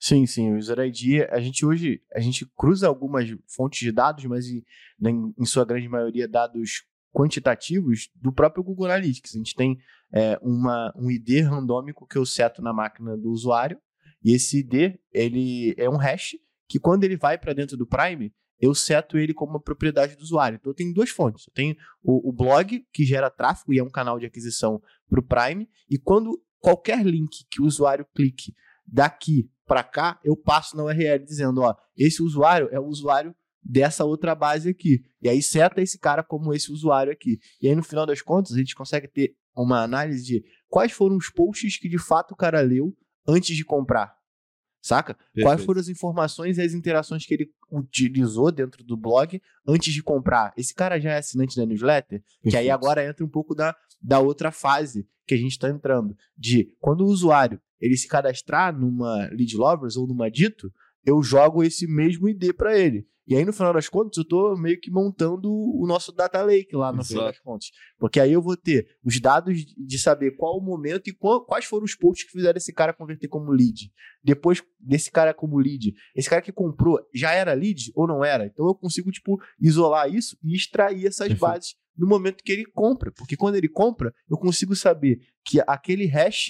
[0.00, 4.24] Sim, sim, o User ID, a gente hoje, a gente cruza algumas fontes de dados,
[4.24, 4.64] mas em,
[5.00, 9.34] em- em sua grande maioria dados quantitativos do próprio Google Analytics.
[9.34, 9.78] A gente tem
[10.12, 13.78] é, uma, um ID randômico que eu seto na máquina do usuário,
[14.24, 16.32] e esse ID, ele é um hash
[16.68, 20.22] que quando ele vai para dentro do Prime, eu seto ele como uma propriedade do
[20.22, 20.56] usuário.
[20.56, 21.46] Então eu tenho duas fontes.
[21.48, 25.20] Eu tenho o, o blog, que gera tráfego e é um canal de aquisição para
[25.20, 28.54] o Prime, e quando qualquer link que o usuário clique
[28.86, 34.04] daqui para cá, eu passo na URL dizendo, ó, esse usuário é o usuário dessa
[34.04, 35.02] outra base aqui.
[35.22, 37.38] E aí seta esse cara como esse usuário aqui.
[37.62, 41.16] E aí no final das contas, a gente consegue ter uma análise de quais foram
[41.16, 42.94] os posts que de fato o cara leu
[43.26, 44.19] antes de comprar.
[44.82, 45.14] Saca?
[45.14, 45.66] Quais Perfeito.
[45.66, 50.52] foram as informações e as interações que ele utilizou dentro do blog antes de comprar?
[50.56, 52.22] Esse cara já é assinante da newsletter?
[52.42, 52.72] Que aí Perfeito.
[52.72, 56.16] agora entra um pouco da, da outra fase que a gente está entrando.
[56.36, 60.72] De quando o usuário ele se cadastrar numa Lead Lovers ou numa Dito,
[61.04, 63.06] eu jogo esse mesmo ID para ele.
[63.30, 66.74] E aí, no final das contas, eu tô meio que montando o nosso data lake
[66.74, 67.36] lá no final Exato.
[67.36, 67.68] das contas.
[67.96, 71.64] Porque aí eu vou ter os dados de saber qual o momento e qual- quais
[71.64, 73.88] foram os posts que fizeram esse cara converter como lead.
[74.20, 78.46] Depois desse cara como lead, esse cara que comprou já era lead ou não era?
[78.46, 81.40] Então eu consigo, tipo, isolar isso e extrair essas Perfeito.
[81.40, 83.12] bases no momento que ele compra.
[83.12, 86.48] Porque quando ele compra, eu consigo saber que aquele hash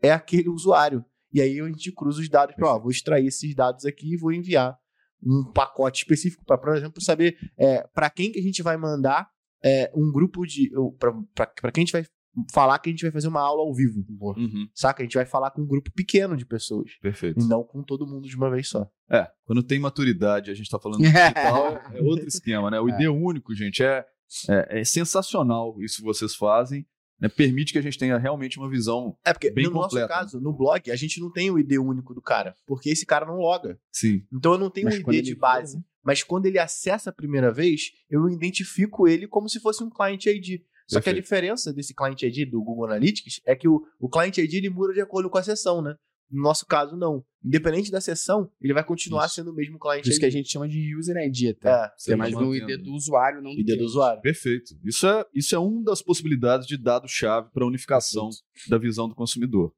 [0.00, 1.04] é aquele usuário.
[1.32, 4.16] E aí a gente cruza os dados para, ó, vou extrair esses dados aqui e
[4.16, 4.78] vou enviar
[5.24, 9.28] um pacote específico para, por exemplo, saber é, para quem que a gente vai mandar
[9.64, 10.70] é, um grupo de.
[10.98, 12.04] para quem a gente vai
[12.52, 14.04] falar que a gente vai fazer uma aula ao vivo.
[14.18, 15.02] Uhum, Saca?
[15.02, 16.90] A gente vai falar com um grupo pequeno de pessoas.
[17.00, 17.40] perfeito.
[17.40, 18.88] E não com todo mundo de uma vez só.
[19.10, 22.80] É, quando tem maturidade, a gente tá falando de digital, é é outro esquema, né?
[22.80, 24.04] O ID único, gente, é,
[24.48, 26.86] é, é sensacional isso que vocês fazem.
[27.22, 27.28] Né?
[27.28, 29.16] Permite que a gente tenha realmente uma visão.
[29.24, 31.78] É porque Bem no completa, nosso caso, no blog, a gente não tem o ID
[31.78, 33.78] único do cara, porque esse cara não loga.
[33.92, 34.26] Sim.
[34.32, 35.80] Então eu não tenho Mas um quando ID de ele base.
[36.04, 40.26] Mas quando ele acessa a primeira vez, eu identifico ele como se fosse um Client
[40.26, 40.62] ID.
[40.88, 41.22] Só que a Perfeito.
[41.22, 44.92] diferença desse Client ID do Google Analytics é que o, o Client ID ele muda
[44.92, 45.94] de acordo com a sessão, né?
[46.32, 47.22] No nosso caso, não.
[47.44, 49.34] Independente da sessão, ele vai continuar Isso.
[49.34, 50.20] sendo o mesmo Client Por isso ID.
[50.20, 51.68] que a gente chama de user ID até.
[51.70, 52.70] É, Que é mais no mantendo.
[52.70, 54.22] ID do usuário, não do ID do usuário.
[54.22, 54.74] Perfeito.
[54.84, 58.30] Isso é, isso é uma das possibilidades de dado-chave para a unificação
[58.68, 59.74] da visão do consumidor.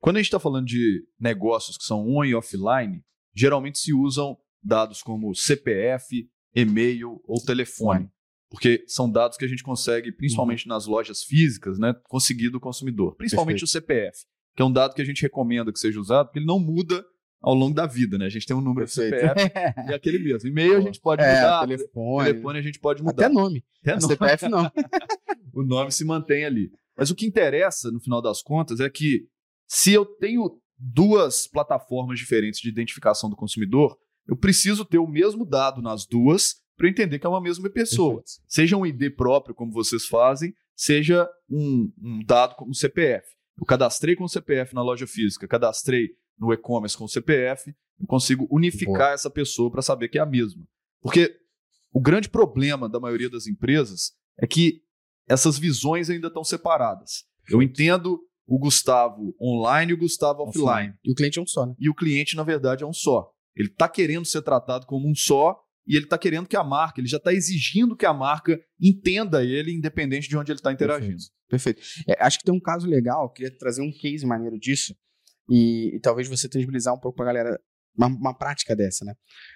[0.00, 3.02] Quando a gente está falando de negócios que são on e offline,
[3.34, 8.08] geralmente se usam dados como CPF, e-mail ou telefone,
[8.48, 13.14] porque são dados que a gente consegue, principalmente nas lojas físicas, né, conseguir do consumidor.
[13.16, 14.24] Principalmente o CPF,
[14.58, 17.06] que é um dado que a gente recomenda que seja usado, porque ele não muda
[17.40, 18.26] ao longo da vida, né?
[18.26, 19.38] A gente tem um número de Perfeito.
[19.40, 20.48] CPF e aquele mesmo.
[20.48, 22.24] E-mail a gente pode É, mudar, telefone.
[22.26, 23.26] telefone a gente pode mudar.
[23.26, 23.64] Até nome.
[23.82, 24.64] Até nome CPF não.
[25.54, 26.72] o nome se mantém ali.
[26.96, 29.28] Mas o que interessa, no final das contas, é que
[29.68, 35.46] se eu tenho duas plataformas diferentes de identificação do consumidor, eu preciso ter o mesmo
[35.46, 38.16] dado nas duas para entender que é uma mesma pessoa.
[38.16, 38.42] Perfeito.
[38.48, 43.37] Seja um ID próprio, como vocês fazem, seja um, um dado como CPF.
[43.58, 48.06] Eu cadastrei com o CPF na loja física, cadastrei no e-commerce com o CPF, eu
[48.06, 50.64] consigo unificar essa pessoa para saber que é a mesma.
[51.02, 51.36] Porque
[51.92, 54.82] o grande problema da maioria das empresas é que
[55.28, 57.24] essas visões ainda estão separadas.
[57.50, 60.94] Eu entendo o Gustavo online e o Gustavo offline.
[61.04, 61.74] E o cliente é um só, né?
[61.78, 63.30] E o cliente, na verdade, é um só.
[63.54, 67.00] Ele está querendo ser tratado como um só e ele está querendo que a marca,
[67.00, 71.16] ele já está exigindo que a marca entenda ele, independente de onde ele está interagindo.
[71.16, 71.37] Perfeito.
[72.06, 74.94] É, acho que tem um caso legal, queria trazer um case maneiro disso,
[75.48, 77.60] e, e talvez você tangibilizar um pouco para a galera
[77.96, 79.14] uma, uma, prática dessa, né?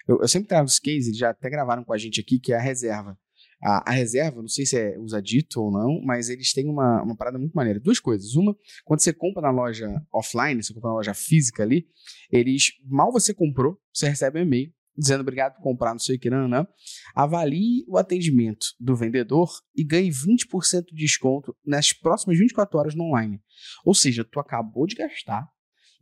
[0.08, 2.56] Eu, eu sempre trago os cases, já até gravaram com a gente aqui, que é
[2.56, 3.16] a reserva.
[3.62, 7.00] A, a, reserva, não sei se é usa dito ou não, mas eles têm uma,
[7.02, 7.78] uma parada muito maneira.
[7.78, 8.34] Duas coisas.
[8.34, 11.86] Uma, quando você compra na loja offline, você compra na loja física ali,
[12.32, 16.18] eles, mal você comprou, você recebe um e-mail dizendo obrigado por comprar, não sei o
[16.18, 16.66] que, não, não.
[17.14, 23.04] Avalie o atendimento do vendedor e ganhe 20% de desconto nas próximas 24 horas no
[23.04, 23.40] online.
[23.84, 25.46] Ou seja, tu acabou de gastar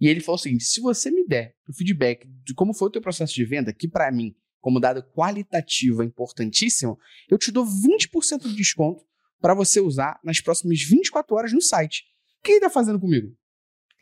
[0.01, 2.91] e ele falou o seguinte: se você me der o feedback de como foi o
[2.91, 6.99] teu processo de venda, que para mim, como dado qualitativo, é importantíssimo,
[7.29, 9.05] eu te dou 20% de desconto
[9.41, 12.05] para você usar nas próximas 24 horas no site.
[12.41, 13.37] O que ele está fazendo comigo?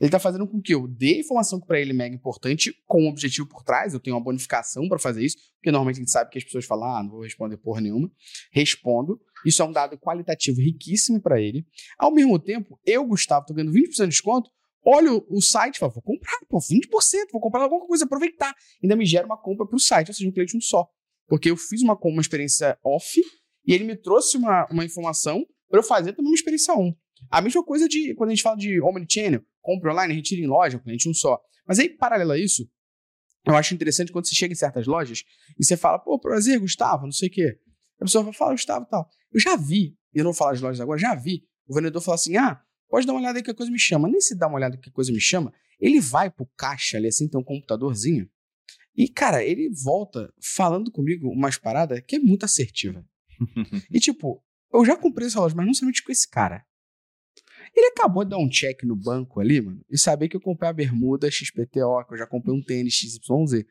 [0.00, 3.02] Ele está fazendo com que eu dê informação que para ele é mega importante, com
[3.02, 3.94] um objetivo por trás.
[3.94, 6.64] Eu tenho uma bonificação para fazer isso, porque normalmente a gente sabe que as pessoas
[6.64, 8.11] falam, ah, não vou responder porra nenhuma.
[8.52, 9.20] Respondo.
[9.44, 11.66] Isso é um dado qualitativo riquíssimo para ele.
[11.98, 14.50] Ao mesmo tempo, eu, Gustavo, estou ganhando 20% de desconto
[14.84, 18.54] olho o site e falo, vou comprar, pô, 20%, vou comprar alguma coisa, aproveitar.
[18.82, 20.88] Ainda me gera uma compra para o site, ou seja, um cliente um só.
[21.26, 23.20] Porque eu fiz uma, uma experiência off
[23.66, 26.94] e ele me trouxe uma, uma informação para eu fazer também uma experiência on.
[27.30, 30.78] A mesma coisa de quando a gente fala de omnichannel, compra online, retira em loja,
[30.78, 31.38] cliente um só.
[31.66, 32.68] Mas aí, paralelo a isso,
[33.46, 35.24] eu acho interessante quando você chega em certas lojas
[35.59, 37.59] e você fala, pô, prazer, Gustavo, não sei o quê.
[38.00, 39.09] A pessoa vai falar, Gustavo e tal.
[39.33, 42.00] Eu já vi, e eu não vou falar de lojas agora, já vi o vendedor
[42.00, 44.09] falar assim, ah, Pode dar uma olhada aí que a coisa me chama.
[44.09, 47.07] Nem se dá uma olhada que a coisa me chama, ele vai pro caixa ali
[47.07, 48.28] assim, tem um computadorzinho.
[48.96, 53.04] E, cara, ele volta falando comigo umas paradas que é muito assertiva.
[53.92, 56.64] e, tipo, eu já comprei essa loja, mas não somente com esse cara.
[57.79, 60.69] Ele acabou de dar um check no banco ali, mano, e saber que eu comprei
[60.69, 63.64] a bermuda XPTO, que eu já comprei um tênis XYZ.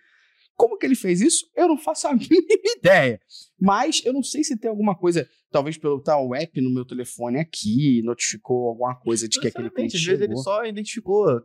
[0.56, 1.46] Como que ele fez isso?
[1.54, 3.20] Eu não faço a mínima ideia.
[3.60, 7.38] Mas eu não sei se tem alguma coisa, talvez pelo tal app no meu telefone
[7.38, 11.42] aqui, notificou alguma coisa de que aquele cliente Às vezes ele só identificou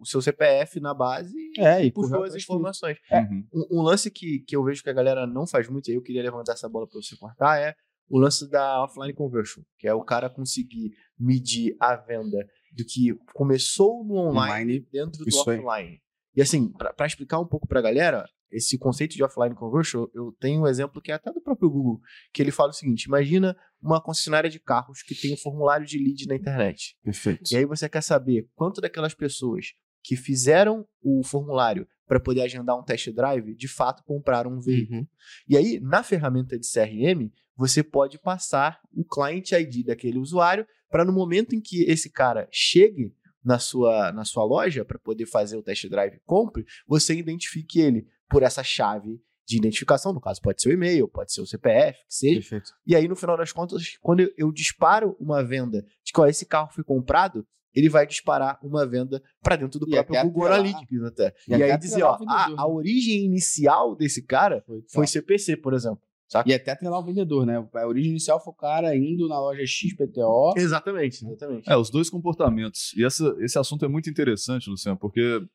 [0.00, 2.96] o seu, CPF na base é, e puxou as informações.
[3.10, 3.20] É.
[3.20, 3.46] Uhum.
[3.52, 6.02] Um, um, lance que, que eu vejo que a galera não faz muito, e eu
[6.02, 7.74] queria levantar essa bola para você cortar, é
[8.08, 12.38] o lance da offline conversion, que é o cara conseguir medir a venda
[12.72, 15.68] do que começou no online, online dentro do offline.
[15.70, 15.98] Aí.
[16.34, 20.32] E assim, para explicar um pouco para a galera, esse conceito de offline conversion, eu
[20.38, 22.00] tenho um exemplo que é até do próprio Google,
[22.32, 25.98] que ele fala o seguinte: imagina uma concessionária de carros que tem um formulário de
[25.98, 26.96] lead na internet.
[27.02, 27.52] Perfeito.
[27.52, 29.72] E aí você quer saber quanto daquelas pessoas
[30.04, 35.00] que fizeram o formulário para poder agendar um test drive, de fato compraram um veículo.
[35.00, 35.06] Uhum.
[35.48, 41.04] E aí, na ferramenta de CRM, você pode passar o client ID daquele usuário para
[41.04, 45.56] no momento em que esse cara chegue na sua, na sua loja para poder fazer
[45.56, 50.62] o test drive compre, você identifique ele por essa chave de identificação, no caso pode
[50.62, 52.40] ser o e-mail, pode ser o CPF, que seja.
[52.40, 52.72] Perfeito.
[52.86, 56.46] E aí, no final das contas, quando eu, eu disparo uma venda de qual esse
[56.46, 61.02] carro foi comprado, ele vai disparar uma venda para dentro do e próprio Google Analytics
[61.02, 61.34] até.
[61.48, 65.74] E, e aí dizer, ó, a, a, origem inicial desse cara foi, foi CPC, por
[65.74, 66.00] exemplo.
[66.32, 66.48] Saca?
[66.48, 67.62] E até atrelar o vendedor, né?
[67.74, 70.54] A origem inicial foi o cara indo na loja XPTO.
[70.56, 71.70] Exatamente, exatamente.
[71.70, 72.94] É, os dois comportamentos.
[72.96, 75.46] E essa, esse assunto é muito interessante, Luciano, porque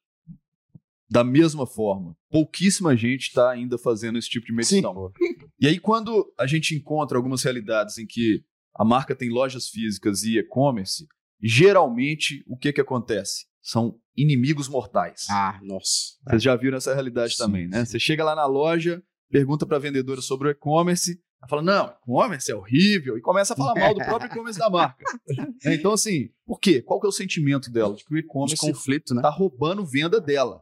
[1.10, 5.12] da mesma forma, pouquíssima gente está ainda fazendo esse tipo de medição.
[5.18, 5.36] Sim.
[5.60, 8.44] E aí, quando a gente encontra algumas realidades em que
[8.76, 11.08] a marca tem lojas físicas e e-commerce,
[11.42, 13.48] geralmente o que, que acontece?
[13.64, 15.26] São inimigos mortais.
[15.32, 16.18] Ah, nossa.
[16.28, 17.84] Vocês já viram essa realidade sim, também, né?
[17.84, 17.94] Sim.
[17.94, 21.90] Você chega lá na loja, pergunta para a vendedora sobre o e-commerce, ela fala, não,
[21.90, 25.04] e-commerce é horrível, e começa a falar mal do próprio e-commerce da marca.
[25.66, 26.82] É, então, assim, por quê?
[26.82, 27.96] Qual que é o sentimento dela?
[27.96, 29.22] De que o e-commerce conflito, né?
[29.22, 30.62] tá roubando venda dela.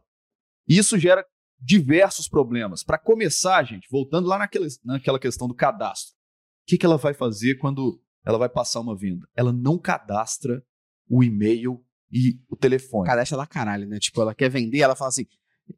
[0.68, 1.24] E isso gera
[1.60, 2.82] diversos problemas.
[2.82, 6.14] Para começar, gente, voltando lá naquela, naquela questão do cadastro.
[6.14, 9.28] O que, que ela vai fazer quando ela vai passar uma venda?
[9.34, 10.62] Ela não cadastra
[11.08, 13.06] o e-mail e o telefone.
[13.06, 13.98] Cadastra lá caralho, né?
[13.98, 15.26] Tipo, ela quer vender, ela fala assim,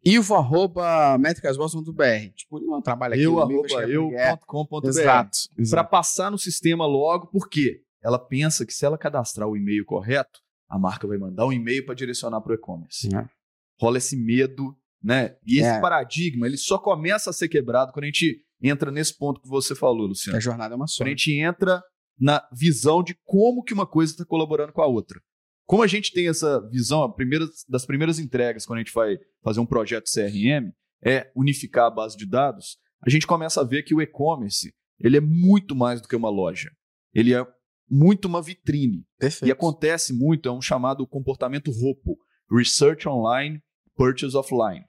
[0.04, 2.32] Ivo arroba métricasboss.br.
[2.34, 3.22] Tipo, não trabalha aqui.
[3.22, 4.88] Eu arroba eu.com.br.
[4.88, 5.38] Exato.
[5.70, 7.82] Para passar no sistema logo, por quê?
[8.02, 11.84] Ela pensa que se ela cadastrar o e-mail correto, a marca vai mandar um e-mail
[11.84, 13.08] para direcionar para o e-commerce.
[13.14, 13.28] É.
[13.80, 15.36] Rola esse medo, né?
[15.46, 15.80] E esse é.
[15.80, 19.74] paradigma, ele só começa a ser quebrado quando a gente entra nesse ponto que você
[19.74, 20.36] falou, Luciano.
[20.36, 20.98] A jornada é uma só.
[21.02, 21.82] Quando a gente entra
[22.18, 25.20] na visão de como que uma coisa está colaborando com a outra.
[25.68, 29.60] Como a gente tem essa visão, primeira, das primeiras entregas, quando a gente vai fazer
[29.60, 30.72] um projeto CRM,
[31.04, 35.18] é unificar a base de dados, a gente começa a ver que o e-commerce ele
[35.18, 36.70] é muito mais do que uma loja.
[37.12, 37.46] Ele é
[37.86, 39.04] muito uma vitrine.
[39.18, 39.46] Perfeito.
[39.46, 42.16] E acontece muito, é um chamado comportamento ROPO,
[42.50, 43.60] Research Online,
[43.94, 44.86] Purchase Offline.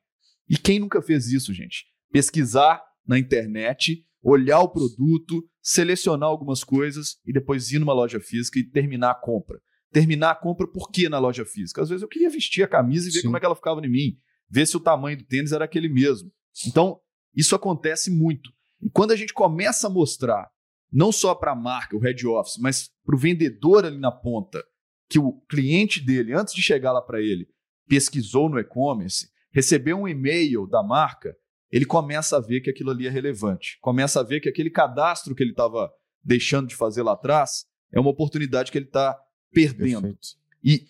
[0.49, 1.87] E quem nunca fez isso, gente?
[2.09, 8.57] Pesquisar na internet, olhar o produto, selecionar algumas coisas e depois ir numa loja física
[8.57, 9.59] e terminar a compra.
[9.91, 11.81] Terminar a compra por quê na loja física?
[11.81, 13.27] Às vezes eu queria vestir a camisa e ver Sim.
[13.27, 14.17] como é que ela ficava em mim,
[14.49, 16.31] ver se o tamanho do tênis era aquele mesmo.
[16.67, 16.99] Então,
[17.35, 18.51] isso acontece muito.
[18.81, 20.47] E quando a gente começa a mostrar,
[20.91, 24.63] não só para a marca, o head office, mas para o vendedor ali na ponta,
[25.09, 27.47] que o cliente dele, antes de chegar lá para ele,
[27.87, 31.35] pesquisou no e-commerce, recebeu um e-mail da marca,
[31.71, 33.77] ele começa a ver que aquilo ali é relevante.
[33.81, 35.91] Começa a ver que aquele cadastro que ele estava
[36.23, 39.17] deixando de fazer lá atrás é uma oportunidade que ele está
[39.51, 40.01] perdendo.
[40.01, 40.27] Perfeito.
[40.63, 40.85] E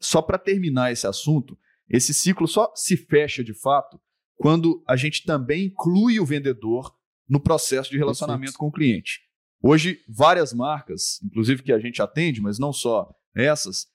[0.00, 1.56] só para terminar esse assunto,
[1.88, 4.00] esse ciclo só se fecha de fato
[4.36, 6.94] quando a gente também inclui o vendedor
[7.28, 8.58] no processo de relacionamento Perfeito.
[8.58, 9.20] com o cliente.
[9.62, 13.86] Hoje, várias marcas, inclusive que a gente atende, mas não só essas,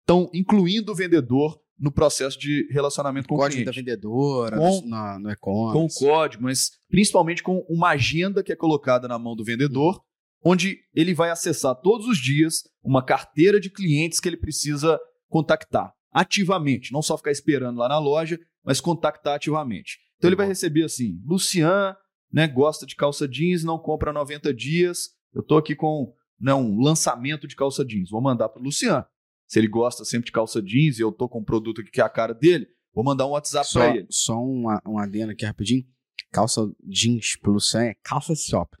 [0.00, 3.84] estão incluindo o vendedor no processo de relacionamento com o Código da cliente.
[3.90, 5.98] vendedora, Com- no, no Com o e-commerce.
[5.98, 10.02] código, mas principalmente com uma agenda que é colocada na mão do vendedor,
[10.44, 15.92] onde ele vai acessar todos os dias uma carteira de clientes que ele precisa contactar
[16.12, 19.98] ativamente, não só ficar esperando lá na loja, mas contactar ativamente.
[20.16, 21.94] Então ele vai receber assim: Lucian,
[22.32, 25.10] né, gosta de calça jeans, não compra há 90 dias.
[25.32, 29.04] Eu tô aqui com né, um lançamento de calça jeans, vou mandar para o Lucian.
[29.46, 32.00] Se ele gosta sempre de calça jeans e eu tô com um produto aqui que
[32.00, 34.06] é a cara dele, vou mandar um WhatsApp para ele.
[34.10, 35.84] só um, a- um adendo aqui rapidinho.
[36.32, 38.78] Calça jeans pelo Sam é calça shopping.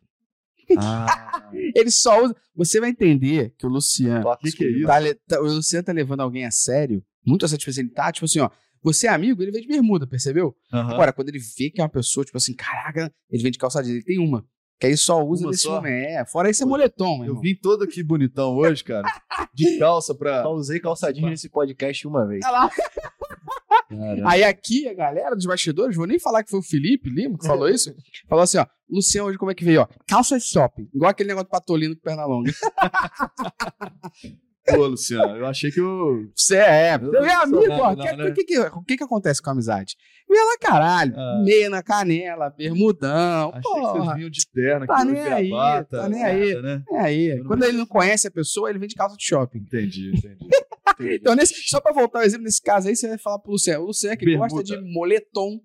[0.78, 1.29] Ah,
[1.74, 2.34] Ele só usa.
[2.54, 4.22] Você vai entender que o Luciano.
[4.38, 7.02] que que é tá le- tá- o Luciano tá levando alguém a sério.
[7.26, 8.50] Muito a sério, tipo assim, ele tá, tipo assim, ó.
[8.82, 10.56] Você é amigo, ele vem de bermuda, percebeu?
[10.72, 10.94] Aham.
[10.94, 13.82] Agora, quando ele vê que é uma pessoa, tipo assim, caraca, ele vem de calça
[13.82, 14.44] jeans, ele tem uma.
[14.80, 15.74] Que aí só usa Uma nesse só?
[15.76, 16.08] momento.
[16.08, 17.42] É, fora isso é moletom, meu Eu irmão.
[17.42, 19.06] vim todo aqui bonitão hoje, cara.
[19.52, 20.42] De calça pra.
[20.42, 22.40] Só usei calçadinho nesse podcast uma vez.
[22.46, 22.70] Olha lá.
[24.26, 27.46] Aí aqui, a galera dos bastidores, vou nem falar que foi o Felipe Lima que
[27.46, 27.94] falou isso.
[28.28, 29.88] Falou assim, ó, Luciano hoje como é que veio, ó?
[30.08, 30.88] Calça shopping.
[30.94, 32.50] Igual aquele negócio de patolino com perna longa.
[34.66, 36.28] Pô, Luciano, eu achei que eu.
[36.34, 38.24] Você é, Eu você é não sou amigo, não, que- né?
[38.28, 39.96] O que, que, o que que acontece com a amizade?
[40.28, 41.12] Meia lá, caralho.
[41.16, 41.42] Ah.
[41.44, 43.50] Meia na canela, bermudão.
[43.50, 44.14] Achei que vocês Porra.
[44.14, 46.54] vinham de terno Tá aqui, nem aí, gravata, tá nem aí.
[46.54, 46.82] nada, Né?
[46.90, 47.26] É aí.
[47.38, 49.58] Eu Quando ele não conhece a pessoa, ele vem de calça de shopping.
[49.58, 50.48] Entendi, entendi.
[51.16, 53.82] Então, nesse- só pra voltar ao exemplo, nesse caso aí, você vai falar pro Luciano.
[53.82, 54.48] O Luciano é que Bermuda.
[54.54, 55.58] gosta de moletom.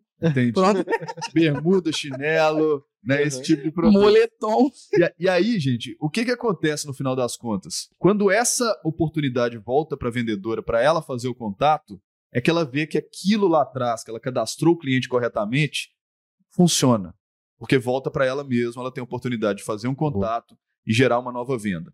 [0.54, 0.86] Pronto,
[1.34, 3.22] Bermuda, chinelo, né?
[3.24, 3.94] Esse tipo de produto.
[3.94, 4.70] moletom.
[4.94, 7.90] E, e aí, gente, o que, que acontece no final das contas?
[7.98, 12.02] Quando essa oportunidade volta para a vendedora, para ela fazer o contato,
[12.34, 15.90] é que ela vê que aquilo lá atrás, que ela cadastrou o cliente corretamente,
[16.50, 17.14] funciona.
[17.58, 21.20] Porque volta para ela mesma, ela tem a oportunidade de fazer um contato e gerar
[21.20, 21.94] uma nova venda.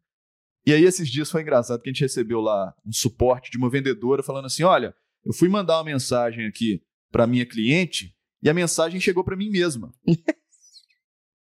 [0.66, 3.70] E aí, esses dias foi engraçado que a gente recebeu lá um suporte de uma
[3.70, 4.96] vendedora falando assim: olha,
[5.26, 9.50] eu fui mandar uma mensagem aqui para minha cliente e a mensagem chegou para mim
[9.50, 9.94] mesma.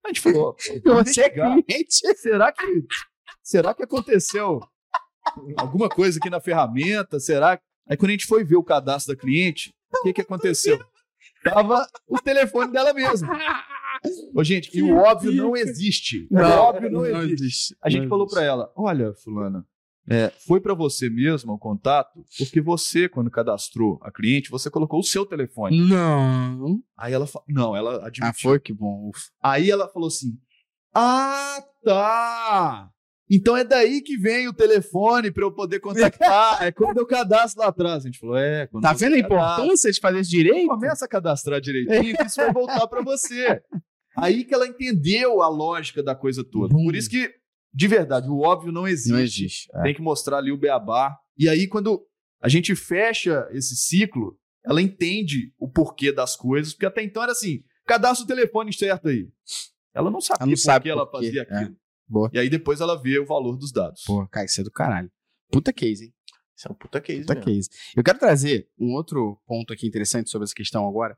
[0.04, 1.62] A gente falou, "Pô, vamos Você é investigar.
[1.64, 2.16] cliente.
[2.16, 2.84] será que
[3.42, 4.60] será que aconteceu
[5.56, 7.18] alguma coisa aqui na ferramenta?
[7.18, 7.60] Será?
[7.88, 10.78] Aí quando a gente foi ver o cadastro da cliente, o que que aconteceu?
[11.42, 13.28] Tava o telefone dela mesmo.
[14.34, 16.28] Ô, gente, e o óbvio não existe.
[16.30, 17.76] o óbvio não, existe.
[17.82, 19.66] A gente falou pra ela: "Olha, fulana,
[20.08, 25.00] é, foi pra você mesma o contato, porque você quando cadastrou a cliente, você colocou
[25.00, 25.80] o seu telefone".
[25.80, 26.80] Não.
[26.96, 28.28] Aí ela falou: "Não, ela admitiu".
[28.28, 29.10] Ah, foi que bom.
[29.10, 29.22] Ufa.
[29.42, 30.38] Aí ela falou assim:
[30.94, 32.90] Ah, tá!
[33.30, 36.62] Então é daí que vem o telefone pra eu poder contactar.
[36.62, 38.04] é quando eu cadastro lá atrás.
[38.04, 40.68] A gente falou: É, quando Tá vendo a importância de fazer isso direito?
[40.68, 43.60] Começa a cadastrar direitinho, que isso vai voltar pra você.
[44.16, 46.72] Aí que ela entendeu a lógica da coisa toda.
[46.72, 47.30] Por isso que,
[47.72, 49.12] de verdade, o óbvio não existe.
[49.12, 49.68] Não existe.
[49.74, 49.82] É.
[49.82, 51.16] Tem que mostrar ali o beabá.
[51.36, 52.06] E aí, quando
[52.40, 57.32] a gente fecha esse ciclo, ela entende o porquê das coisas, porque até então era
[57.32, 59.28] assim: cadastra o telefone certo aí.
[59.94, 61.42] Ela não sabia Ela não por sabe que ela por fazia é.
[61.42, 61.76] aquilo.
[62.08, 62.30] Boa.
[62.32, 64.02] E aí depois ela vê o valor dos dados.
[64.04, 65.10] Pô, cara, isso é do caralho.
[65.50, 66.14] Puta case, hein?
[66.56, 67.50] Isso é um puta case Puta mesmo.
[67.52, 67.68] case.
[67.96, 71.16] Eu quero trazer um outro ponto aqui interessante sobre essa questão agora,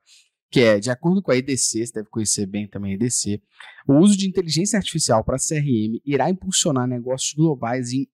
[0.50, 3.40] que é, de acordo com a EDC, você deve conhecer bem também a EDC,
[3.86, 8.06] o uso de inteligência artificial para CRM irá impulsionar negócios globais em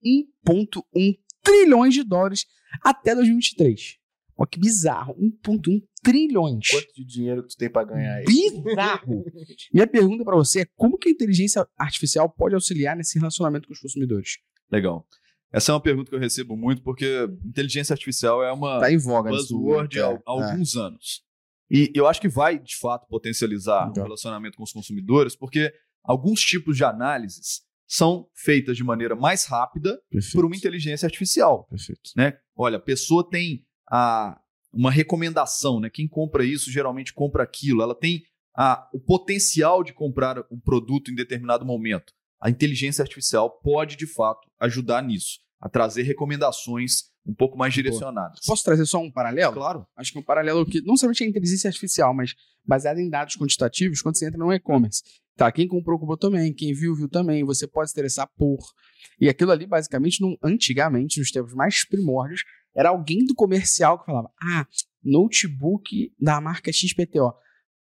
[0.46, 2.46] 1,1 trilhões de dólares
[2.82, 3.98] até 2023.
[4.36, 6.68] Olha que bizarro, 1,1 trilhões.
[6.68, 8.24] Quanto de dinheiro tu tem pra ganhar aí?
[8.24, 9.24] Bizarro!
[9.72, 13.74] Minha pergunta para você é como que a inteligência artificial pode auxiliar nesse relacionamento com
[13.74, 14.38] os consumidores?
[14.72, 15.06] Legal.
[15.52, 18.98] Essa é uma pergunta que eu recebo muito, porque inteligência artificial é uma Tá em
[18.98, 19.30] voga.
[19.30, 20.18] buzzword há, é, é.
[20.26, 21.22] alguns anos.
[21.74, 24.04] E eu acho que vai, de fato, potencializar Legal.
[24.04, 29.44] o relacionamento com os consumidores, porque alguns tipos de análises são feitas de maneira mais
[29.44, 30.34] rápida Perfeito.
[30.34, 31.64] por uma inteligência artificial.
[31.64, 32.10] Perfeito.
[32.16, 32.38] né?
[32.56, 34.40] Olha, a pessoa tem a,
[34.72, 35.90] uma recomendação, né?
[35.90, 37.82] Quem compra isso geralmente compra aquilo.
[37.82, 38.22] Ela tem
[38.56, 42.12] a, o potencial de comprar um produto em determinado momento.
[42.40, 48.40] A inteligência artificial pode, de fato, ajudar nisso, a trazer recomendações um pouco mais direcionadas.
[48.46, 49.54] Posso trazer só um paralelo?
[49.54, 49.86] Claro.
[49.96, 54.02] Acho que um paralelo que não somente é inteligência artificial, mas baseado em dados quantitativos
[54.02, 55.02] quando você entra no e-commerce.
[55.36, 58.58] Tá, quem comprou, comprou também, quem viu, viu também, você pode se interessar por.
[59.20, 62.42] E aquilo ali, basicamente, antigamente, nos tempos mais primórdios,
[62.74, 64.66] era alguém do comercial que falava: ah,
[65.02, 67.32] notebook da marca XPTO.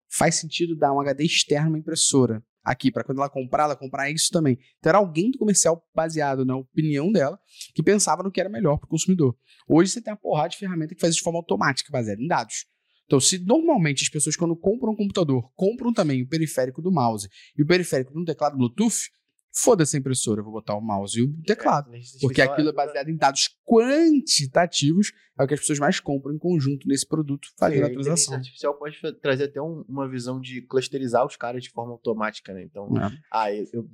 [0.09, 4.09] Faz sentido dar um HD externo uma impressora aqui, para quando ela comprar, ela comprar
[4.09, 4.57] isso também.
[4.79, 7.39] Então era alguém do comercial baseado na opinião dela,
[7.73, 9.35] que pensava no que era melhor para o consumidor.
[9.67, 12.27] Hoje você tem uma porrada de ferramenta que faz isso de forma automática, baseada em
[12.27, 12.65] dados.
[13.05, 17.27] Então, se normalmente as pessoas, quando compram um computador, compram também o periférico do mouse
[17.57, 19.09] e o periférico do teclado Bluetooth,
[19.53, 21.93] foda-se a impressora, eu vou botar o mouse e o teclado.
[21.93, 26.33] É, porque aquilo é baseado em dados quantitativos, é o que as pessoas mais compram
[26.33, 28.33] em conjunto nesse produto, fazendo a atualização.
[28.33, 32.53] A artificial pode trazer até um, uma visão de clusterizar os caras de forma automática,
[32.53, 32.63] né?
[32.63, 33.11] Então, é.
[33.31, 33.89] ah, eu, eu,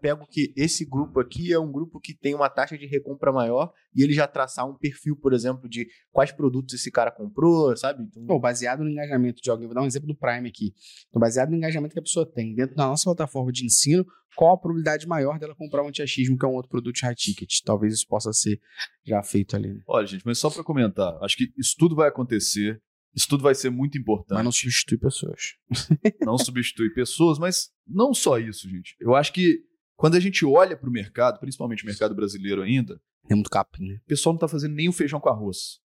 [0.00, 3.72] pego que esse grupo aqui é um grupo que tem uma taxa de recompra maior
[3.94, 8.04] e ele já traçar um perfil, por exemplo, de quais produtos esse cara comprou, sabe?
[8.04, 8.24] Então...
[8.26, 10.72] Pô, baseado no engajamento de alguém, vou dar um exemplo do Prime aqui.
[11.08, 14.06] Então, baseado no engajamento que a pessoa tem dentro da nossa plataforma de ensino,
[14.36, 17.14] qual a probabilidade maior dela comprar um antiachismo, que é um outro produto de high
[17.14, 17.60] ticket?
[17.64, 18.60] Talvez isso possa ser
[19.04, 19.74] já feito ali.
[19.74, 19.80] Né?
[19.86, 22.80] Olha, gente, mas só para comentar, acho que isso tudo vai acontecer
[23.18, 24.36] isso tudo vai ser muito importante.
[24.36, 25.40] Mas não substitui pessoas.
[26.24, 28.94] não substitui pessoas, mas não só isso, gente.
[29.00, 29.58] Eu acho que
[29.96, 33.88] quando a gente olha para o mercado, principalmente o mercado brasileiro ainda, é muito capim,
[33.88, 34.00] né?
[34.04, 35.80] O pessoal não está fazendo nem o feijão com arroz.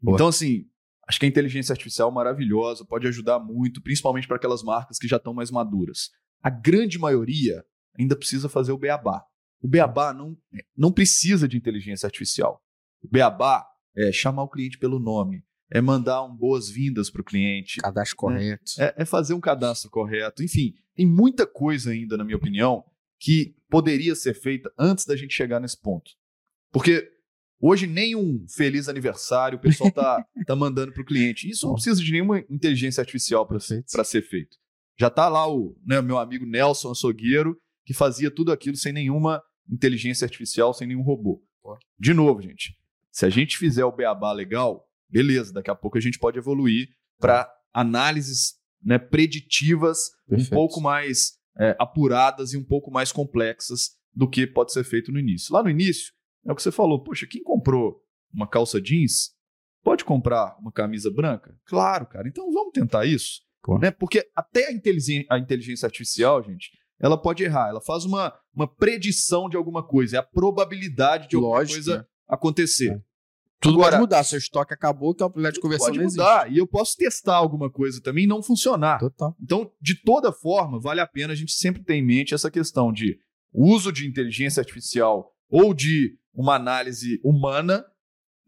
[0.00, 0.14] Boa.
[0.14, 0.64] Então, assim,
[1.06, 5.06] acho que a inteligência artificial é maravilhosa, pode ajudar muito, principalmente para aquelas marcas que
[5.06, 6.08] já estão mais maduras.
[6.42, 7.62] A grande maioria
[7.98, 9.22] ainda precisa fazer o beabá.
[9.60, 10.34] O beabá não,
[10.74, 12.62] não precisa de inteligência artificial.
[13.02, 17.80] O beabá é chamar o cliente pelo nome, é mandar um boas-vindas para o cliente.
[17.80, 18.38] Cadastro né?
[18.38, 18.72] correto.
[18.78, 20.42] É, é, fazer um cadastro correto.
[20.42, 22.84] Enfim, tem muita coisa ainda, na minha opinião,
[23.18, 26.10] que poderia ser feita antes da gente chegar nesse ponto.
[26.72, 27.08] Porque
[27.60, 31.48] hoje nem um feliz aniversário o pessoal tá, tá mandando para o cliente.
[31.48, 34.56] Isso não precisa de nenhuma inteligência artificial para ser feito.
[34.98, 37.56] Já está lá o né, meu amigo Nelson Açougueiro,
[37.86, 41.42] que fazia tudo aquilo sem nenhuma inteligência artificial, sem nenhum robô.
[41.98, 42.76] De novo, gente,
[43.12, 46.88] se a gente fizer o beabá legal, beleza, daqui a pouco a gente pode evoluir
[47.18, 50.52] para análises né, preditivas Perfeito.
[50.52, 55.12] um pouco mais é, apuradas e um pouco mais complexas do que pode ser feito
[55.12, 55.52] no início.
[55.52, 56.12] Lá no início,
[56.46, 58.02] é o que você falou, poxa, quem comprou
[58.32, 59.32] uma calça jeans
[59.82, 61.56] pode comprar uma camisa branca?
[61.66, 62.28] Claro, cara.
[62.28, 63.40] Então vamos tentar isso.
[63.80, 63.90] Né?
[63.90, 67.68] Porque até a inteligência, a inteligência artificial, gente, ela pode errar.
[67.68, 70.16] Ela faz uma, uma predição de alguma coisa.
[70.16, 72.04] É a probabilidade de alguma Lógico, coisa né?
[72.28, 72.92] acontecer.
[72.92, 73.09] É.
[73.60, 74.24] Tudo Agora, pode mudar.
[74.24, 76.42] Seu estoque acabou, que a probabilidade de conversão pode não mudar.
[76.42, 76.56] Existe.
[76.56, 78.98] E eu posso testar alguma coisa também e não funcionar.
[78.98, 79.36] Total.
[79.40, 82.90] Então, de toda forma, vale a pena a gente sempre ter em mente essa questão
[82.90, 83.18] de
[83.52, 87.84] uso de inteligência artificial ou de uma análise humana,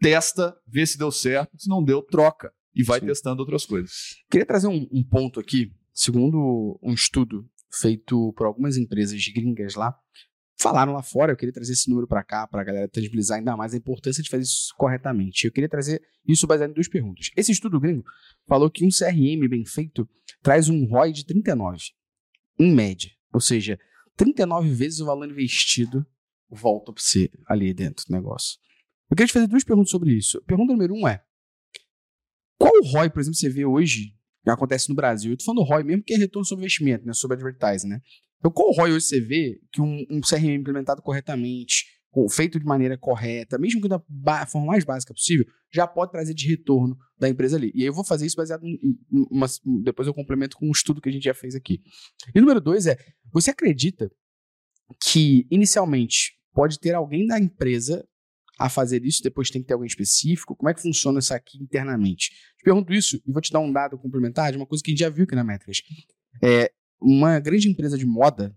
[0.00, 1.50] testa, vê se deu certo.
[1.58, 2.52] Se não deu, troca.
[2.74, 3.06] E vai Sim.
[3.06, 3.92] testando outras coisas.
[4.30, 5.70] Queria trazer um, um ponto aqui.
[5.92, 9.94] Segundo um estudo feito por algumas empresas gringas lá,
[10.62, 13.56] falaram lá fora, eu queria trazer esse número para cá, para a galera tangibilizar ainda
[13.56, 15.46] mais a importância de fazer isso corretamente.
[15.46, 17.30] Eu queria trazer isso baseado em duas perguntas.
[17.36, 18.04] Esse estudo gringo
[18.46, 20.08] falou que um CRM bem feito
[20.42, 21.78] traz um ROI de 39,
[22.58, 23.10] em média.
[23.32, 23.78] Ou seja,
[24.16, 26.06] 39 vezes o valor investido
[26.48, 28.58] volta para você ali dentro do negócio.
[29.10, 30.40] Eu queria te fazer duas perguntas sobre isso.
[30.42, 31.22] Pergunta número um é:
[32.56, 35.32] qual o ROI, por exemplo, você vê hoje que acontece no Brasil?
[35.32, 37.12] Eu tô falando ROI mesmo que é retorno sobre investimento, né?
[37.12, 38.00] Sobre advertising, né?
[38.42, 41.84] Então, qual ROI hoje você vê que um, um CRM implementado corretamente,
[42.28, 44.02] feito de maneira correta, mesmo que da
[44.46, 47.70] forma mais básica possível, já pode trazer de retorno da empresa ali.
[47.72, 48.78] E aí eu vou fazer isso baseado em,
[49.30, 49.46] uma,
[49.84, 51.80] depois eu complemento com um estudo que a gente já fez aqui.
[52.34, 52.98] E número dois é,
[53.32, 54.10] você acredita
[55.00, 58.04] que inicialmente pode ter alguém da empresa
[58.58, 60.56] a fazer isso, depois tem que ter alguém específico?
[60.56, 62.30] Como é que funciona isso aqui internamente?
[62.58, 64.92] Te pergunto isso e vou te dar um dado complementar de uma coisa que a
[64.92, 65.78] gente já viu aqui na Métricas.
[66.42, 66.72] É,
[67.02, 68.56] uma grande empresa de moda,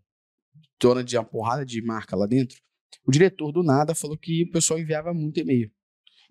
[0.80, 2.58] dona de uma porrada de marca lá dentro,
[3.06, 5.72] o diretor do nada falou que o pessoal enviava muito e-mail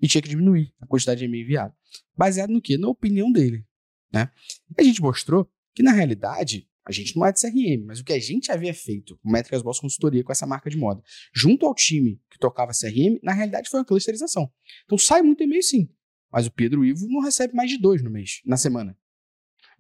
[0.00, 1.74] e tinha que diminuir a quantidade de e-mail enviado.
[2.16, 2.76] Baseado no quê?
[2.76, 3.64] Na opinião dele.
[4.12, 4.30] Né?
[4.78, 8.12] A gente mostrou que, na realidade, a gente não é de CRM, mas o que
[8.12, 11.02] a gente havia feito com Métricas Boss Consultoria com essa marca de moda,
[11.34, 14.52] junto ao time que tocava CRM, na realidade foi uma clusterização.
[14.84, 15.88] Então sai muito e-mail sim,
[16.30, 18.96] mas o Pedro Ivo não recebe mais de dois no mês, na semana.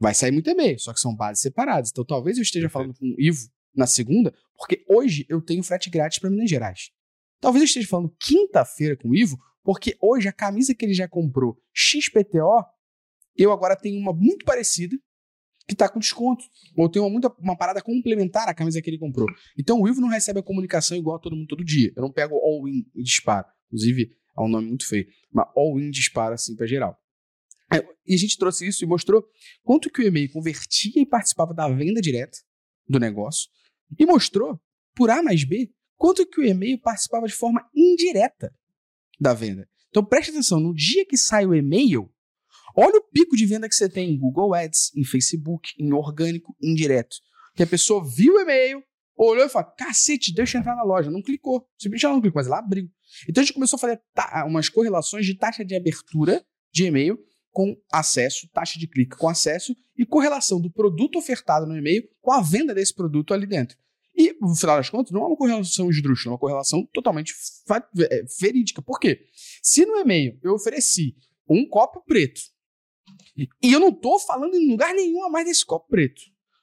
[0.00, 1.90] Vai sair muito e-mail, só que são bases separadas.
[1.90, 5.90] Então talvez eu esteja falando com o Ivo na segunda, porque hoje eu tenho frete
[5.90, 6.90] grátis para Minas Gerais.
[7.40, 11.08] Talvez eu esteja falando quinta-feira com o Ivo, porque hoje a camisa que ele já
[11.08, 12.64] comprou XPTO,
[13.36, 14.96] eu agora tenho uma muito parecida,
[15.66, 16.44] que tá com desconto.
[16.76, 19.26] Ou tem uma, muita, uma parada complementar à camisa que ele comprou.
[19.58, 21.92] Então o Ivo não recebe a comunicação igual a todo mundo todo dia.
[21.96, 23.46] Eu não pego all-in e disparo.
[23.66, 25.06] Inclusive, é um nome muito feio.
[25.32, 26.96] Mas all-in dispara assim para geral.
[28.06, 29.24] E a gente trouxe isso e mostrou
[29.62, 32.38] quanto que o e-mail convertia e participava da venda direta
[32.88, 33.48] do negócio.
[33.98, 34.60] E mostrou,
[34.94, 38.54] por A mais B, quanto que o e-mail participava de forma indireta
[39.18, 39.68] da venda.
[39.88, 42.10] Então preste atenção, no dia que sai o e-mail,
[42.76, 46.54] olha o pico de venda que você tem em Google Ads, em Facebook, em orgânico,
[46.60, 47.16] indireto.
[47.54, 48.82] Que a pessoa viu o e-mail,
[49.16, 51.10] olhou e falou: cacete, deixa eu entrar na loja.
[51.10, 51.66] Não clicou.
[51.78, 52.88] Simplesmente ela não clicou, mas ela abriu.
[53.28, 54.00] Então a gente começou a fazer
[54.46, 57.16] umas correlações de taxa de abertura de e-mail
[57.54, 62.32] com acesso, taxa de clique com acesso e correlação do produto ofertado no e-mail com
[62.32, 63.78] a venda desse produto ali dentro.
[64.16, 67.32] E, no final das contas, não é uma correlação esdrúxula, é uma correlação totalmente
[68.10, 68.82] é, verídica.
[68.82, 69.24] Por quê?
[69.62, 71.16] Se no e-mail eu ofereci
[71.48, 72.40] um copo preto
[73.36, 76.22] e eu não estou falando em lugar nenhum a mais desse copo preto,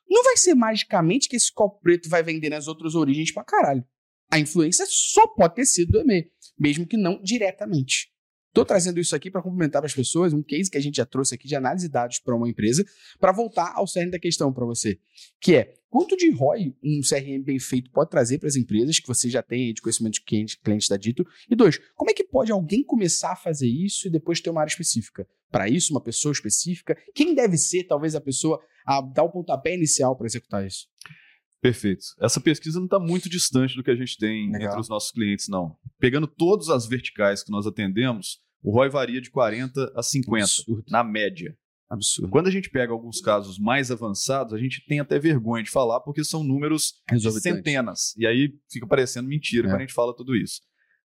[0.10, 3.86] não vai ser magicamente que esse copo preto vai vender nas outras origens pra caralho.
[4.30, 6.30] A influência só pode ter sido do e-mail,
[6.60, 8.11] mesmo que não diretamente.
[8.52, 11.06] Estou trazendo isso aqui para complementar para as pessoas um case que a gente já
[11.06, 12.84] trouxe aqui de análise de dados para uma empresa,
[13.18, 15.00] para voltar ao cerne da questão para você,
[15.40, 19.08] que é quanto de ROI um CRM bem feito pode trazer para as empresas que
[19.08, 22.52] você já tem de conhecimento de cliente, cliente dito, e dois, como é que pode
[22.52, 25.26] alguém começar a fazer isso e depois ter uma área específica?
[25.50, 26.98] Para isso, uma pessoa específica?
[27.16, 30.88] Quem deve ser, talvez, a pessoa a dar o pontapé inicial para executar isso?
[31.62, 32.04] Perfeito.
[32.20, 34.70] Essa pesquisa não está muito distante do que a gente tem Legal.
[34.70, 35.78] entre os nossos clientes, não.
[36.00, 40.84] Pegando todas as verticais que nós atendemos, o ROI varia de 40 a 50, Absurdo.
[40.90, 41.56] na média.
[41.88, 42.32] Absurdo.
[42.32, 46.00] Quando a gente pega alguns casos mais avançados, a gente tem até vergonha de falar,
[46.00, 48.16] porque são números de centenas.
[48.18, 49.72] E aí fica parecendo mentira é.
[49.72, 50.62] quando a gente fala tudo isso.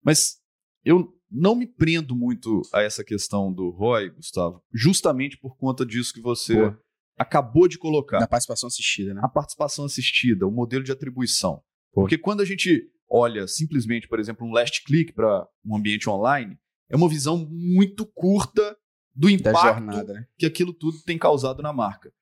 [0.05, 0.37] Mas
[0.85, 6.13] eu não me prendo muito a essa questão do ROI, Gustavo, justamente por conta disso
[6.13, 6.84] que você Pô
[7.17, 8.19] acabou de colocar.
[8.19, 9.21] Da participação assistida, né?
[9.23, 11.63] A participação assistida, o modelo de atribuição.
[11.93, 16.59] Porque quando a gente olha simplesmente, por exemplo, um last click para um ambiente online,
[16.91, 18.77] é uma visão muito curta
[19.15, 20.27] do impacto jornada, né?
[20.37, 22.13] que aquilo tudo tem causado na marca.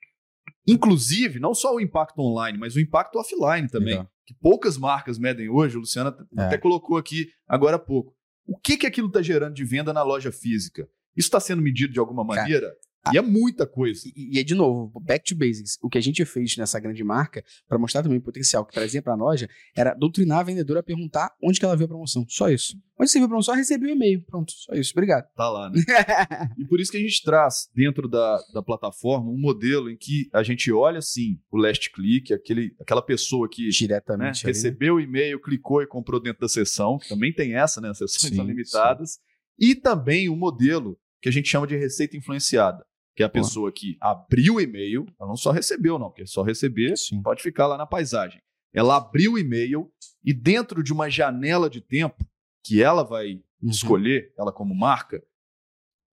[0.67, 3.95] Inclusive, não só o impacto online, mas o impacto offline também.
[3.95, 4.11] Legal.
[4.25, 6.43] Que poucas marcas medem hoje, o Luciano é.
[6.43, 8.15] até colocou aqui agora há pouco.
[8.47, 10.89] O que, que aquilo está gerando de venda na loja física?
[11.17, 12.69] Isso está sendo medido de alguma maneira?
[12.69, 12.79] Cara,
[13.11, 14.03] e é muita coisa.
[14.15, 15.79] E, e é de novo, back to basics.
[15.83, 19.03] O que a gente fez nessa grande marca, para mostrar também o potencial que trazia
[19.03, 22.25] para a loja, era doutrinar a vendedora a perguntar onde que ela viu a promoção.
[22.29, 22.77] Só isso.
[22.99, 23.57] Onde você viu a promoção?
[23.57, 24.23] Recebi o um e-mail.
[24.23, 24.93] Pronto, só isso.
[24.95, 25.27] Obrigado.
[25.35, 25.81] Tá lá, né?
[26.57, 30.29] e por isso que a gente traz dentro da, da plataforma um modelo em que
[30.33, 35.01] a gente olha assim o last click, aquele, aquela pessoa que diretamente né, recebeu o
[35.01, 37.91] e-mail, clicou e comprou dentro da sessão, que também tem essa, né?
[37.91, 39.13] As sessões sim, são limitadas.
[39.15, 39.21] Sim.
[39.59, 42.85] E também o um modelo que a gente chama de receita influenciada
[43.15, 46.43] que é a pessoa que abriu o e-mail, ela não só recebeu, não, porque só
[46.43, 47.23] receber Sim.
[47.23, 48.41] pode ficar lá na paisagem.
[48.73, 49.93] Ela abriu o e-mail
[50.25, 52.25] e dentro de uma janela de tempo
[52.65, 53.71] que ela vai uhum.
[53.71, 55.23] escolher, ela como marca,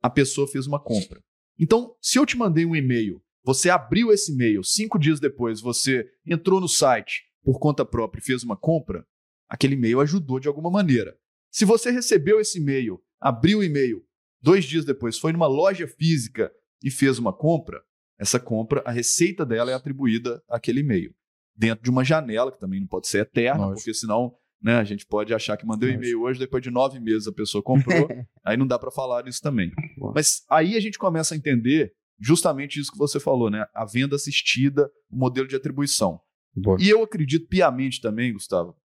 [0.02, 1.22] a pessoa fez uma compra.
[1.58, 6.06] Então, se eu te mandei um e-mail, você abriu esse e-mail, cinco dias depois você
[6.26, 9.06] entrou no site por conta própria e fez uma compra,
[9.48, 11.18] aquele e-mail ajudou de alguma maneira.
[11.52, 14.06] Se você recebeu esse e-mail, abriu o e-mail,
[14.42, 16.52] dois dias depois foi numa loja física
[16.84, 17.82] e fez uma compra,
[18.20, 21.14] essa compra, a receita dela é atribuída àquele e-mail.
[21.56, 23.80] Dentro de uma janela, que também não pode ser eterna, Lógico.
[23.80, 27.00] porque senão né, a gente pode achar que mandei um e-mail hoje, depois de nove
[27.00, 28.08] meses a pessoa comprou,
[28.44, 29.72] aí não dá para falar isso também.
[30.14, 33.66] Mas aí a gente começa a entender justamente isso que você falou, né?
[33.74, 36.20] A venda assistida, o modelo de atribuição.
[36.54, 36.78] Boa.
[36.80, 38.76] E eu acredito piamente também, Gustavo,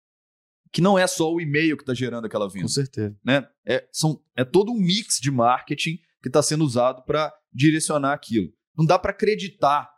[0.73, 2.63] que não é só o e-mail que está gerando aquela venda.
[2.63, 3.17] Com certeza.
[3.25, 3.47] Né?
[3.67, 8.53] É, são, é todo um mix de marketing que está sendo usado para direcionar aquilo.
[8.77, 9.89] Não dá para acreditar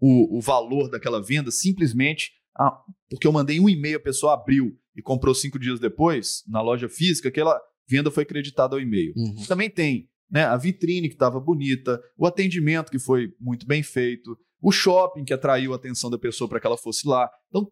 [0.00, 4.78] o, o, valor daquela venda simplesmente ah, porque eu mandei um e-mail, a pessoa abriu
[4.94, 9.12] e comprou cinco dias depois na loja física, aquela venda foi creditada ao e-mail.
[9.16, 9.44] Uhum.
[9.46, 14.38] Também tem né, a vitrine que estava bonita, o atendimento que foi muito bem feito,
[14.60, 17.30] o shopping que atraiu a atenção da pessoa para que ela fosse lá.
[17.48, 17.70] Então,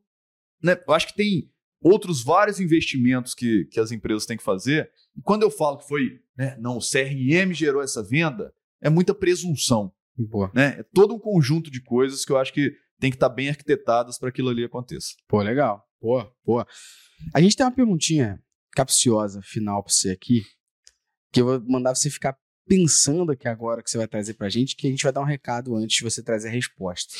[0.62, 4.90] né, eu acho que tem outros vários investimentos que, que as empresas têm que fazer.
[5.16, 9.14] E quando eu falo que foi, né, não, o CRM gerou essa venda, é muita
[9.14, 9.92] presunção.
[10.16, 10.50] Boa.
[10.54, 10.80] Né?
[10.80, 13.48] É todo um conjunto de coisas que eu acho que tem que estar tá bem
[13.48, 15.14] arquitetadas para aquilo ali aconteça.
[15.28, 15.84] Pô, legal.
[16.00, 16.66] Boa, boa.
[17.34, 18.40] A gente tem uma perguntinha
[18.72, 20.42] capciosa final para você aqui,
[21.32, 24.50] que eu vou mandar você ficar pensando aqui agora que você vai trazer para a
[24.50, 27.14] gente, que a gente vai dar um recado antes de você trazer a resposta.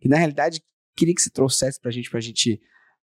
[0.00, 0.60] Que na realidade,
[0.96, 2.60] queria que você trouxesse para a gente, para a gente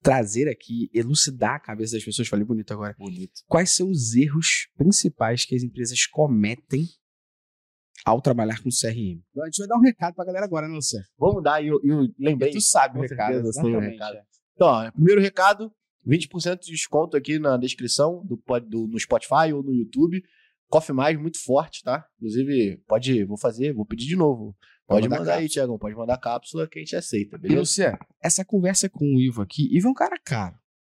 [0.02, 2.28] trazer aqui, elucidar a cabeça das pessoas.
[2.28, 2.96] Falei bonito agora.
[2.98, 3.42] Bonito.
[3.48, 6.88] Quais são os erros principais que as empresas cometem
[8.06, 9.22] ao trabalhar com CRM.
[9.32, 11.06] Então, a gente vai dar um recado pra galera agora, né, Luciano?
[11.18, 12.52] Vamos dar, e eu, eu lembrei.
[12.52, 13.92] Tu sabe o com recado, certeza eu sei o exatamente.
[13.94, 14.16] recado.
[14.18, 14.24] é.
[14.56, 15.72] Então, ó, primeiro recado,
[16.08, 20.22] 20% de desconto aqui na descrição do, do- no Spotify ou no YouTube.
[20.70, 22.04] Coffee Mais, muito forte, tá?
[22.18, 24.56] Inclusive, pode, vou fazer, vou pedir de novo.
[24.88, 27.60] Pode mandar mandar aí, Tiagão, pode mandar cápsula que a gente aceita, E, beleza?
[27.62, 30.56] Luciano, essa conversa com o Ivo aqui, Ivo é um cara caro.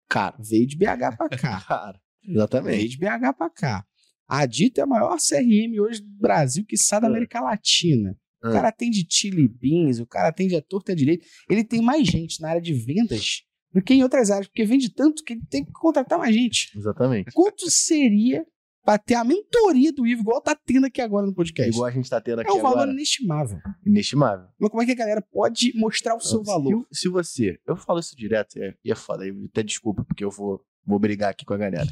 [0.09, 1.61] Cara, Veio de BH pra cá.
[1.67, 2.89] cara, Veio exatamente.
[2.89, 3.85] de BH pra cá.
[4.27, 7.09] A Dita é a maior CRM hoje do Brasil, que sai da É.
[7.09, 8.15] América Latina.
[8.43, 8.51] O É.
[8.53, 11.25] cara atende Chili Beans, o cara atende a torta direito.
[11.49, 13.41] Ele tem mais gente na área de vendas
[13.73, 16.71] do que em outras áreas, porque vende tanto que ele tem que contratar mais gente.
[16.77, 17.31] Exatamente.
[17.33, 18.45] Quanto seria
[18.83, 21.71] pra ter a mentoria do Ivo, igual tá tendo aqui agora no podcast?
[21.71, 22.91] Igual a gente tá tendo aqui é um valor agora.
[22.91, 23.57] inestimável.
[23.85, 24.47] Inestimável.
[24.59, 26.87] Mas como é que a galera pode mostrar o seu Se- valor?
[26.91, 30.29] Se, você, eu falo isso direto, é, e é foda, eu até desculpa, porque eu
[30.31, 31.87] vou, vou brigar aqui com a galera.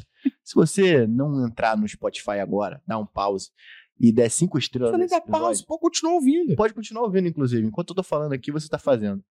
[0.46, 3.50] Se você não entrar no Spotify agora, dar um pause
[3.98, 6.54] e der cinco estrelas Você nem dá episódio, pode continuar ouvindo.
[6.54, 7.66] pode continuar ouvindo, inclusive.
[7.66, 9.24] Enquanto eu tô falando aqui, você tá fazendo.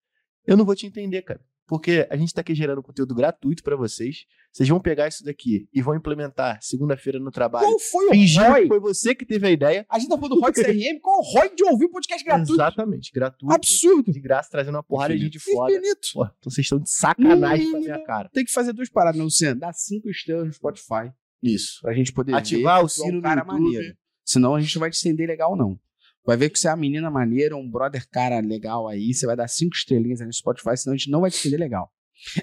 [0.47, 1.39] Eu não vou te entender, cara.
[1.67, 4.25] Porque a gente tá aqui gerando conteúdo gratuito pra vocês.
[4.51, 7.65] Vocês vão pegar isso daqui e vão implementar segunda-feira no trabalho.
[7.65, 8.61] Qual foi o Fingindo ROI?
[8.61, 9.83] que foi você que teve a ideia.
[9.89, 12.23] A gente tá falando do ROI de CRM, qual o ROI de ouvir o podcast
[12.23, 12.53] gratuito?
[12.53, 13.51] Exatamente, gratuito.
[13.51, 14.11] Absurdo.
[14.13, 15.71] De graça, trazendo uma porrada de gente foda.
[15.73, 16.07] Infinito.
[16.13, 18.29] Pô, então vocês estão de sacanagem com a Hum, minha cara.
[18.31, 19.59] Tem que fazer duas paradas, né, Luciano?
[19.59, 21.81] Dar cinco estrelas no Spotify Isso.
[21.81, 23.59] pra gente poder Ativar ver o é sino um no cara YouTube.
[23.63, 23.97] maneiro.
[24.23, 25.79] Senão a gente não vai te estender legal, não.
[26.25, 29.35] Vai ver que você é uma menina maneira, um brother cara legal aí, você vai
[29.35, 31.91] dar cinco estrelinhas aí no Spotify, senão a gente não vai te estender legal.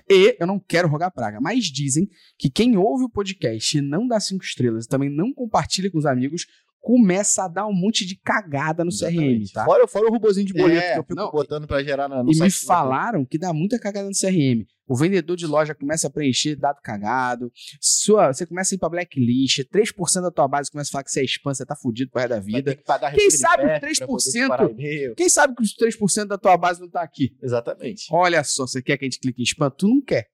[0.09, 2.09] E eu não quero rogar praga, mas dizem
[2.39, 5.99] que quem ouve o podcast e não dá cinco estrelas e também não compartilha com
[5.99, 6.47] os amigos,
[6.83, 9.65] começa a dar um monte de cagada no CRM, tá?
[9.65, 12.25] Fora, fora o robozinho de boleto É, que eu fico não, botando pra gerar na,
[12.25, 14.67] no E me falaram que dá muita cagada no CRM.
[14.89, 18.89] O vendedor de loja começa a preencher dado cagado, sua, você começa a ir pra
[18.89, 22.11] blacklist, 3% da tua base começa a falar que você é spam, você tá fudido
[22.11, 22.75] pro resto da vida.
[22.75, 22.83] que
[23.15, 25.15] Quem sabe pra 3% poder disparar e-mail.
[25.15, 27.35] Quem sabe que os 3% da tua base não tá aqui?
[27.41, 28.07] Exatamente.
[28.11, 29.71] Olha só, você quer que a gente clique em spam?
[29.71, 30.32] Tu não quer.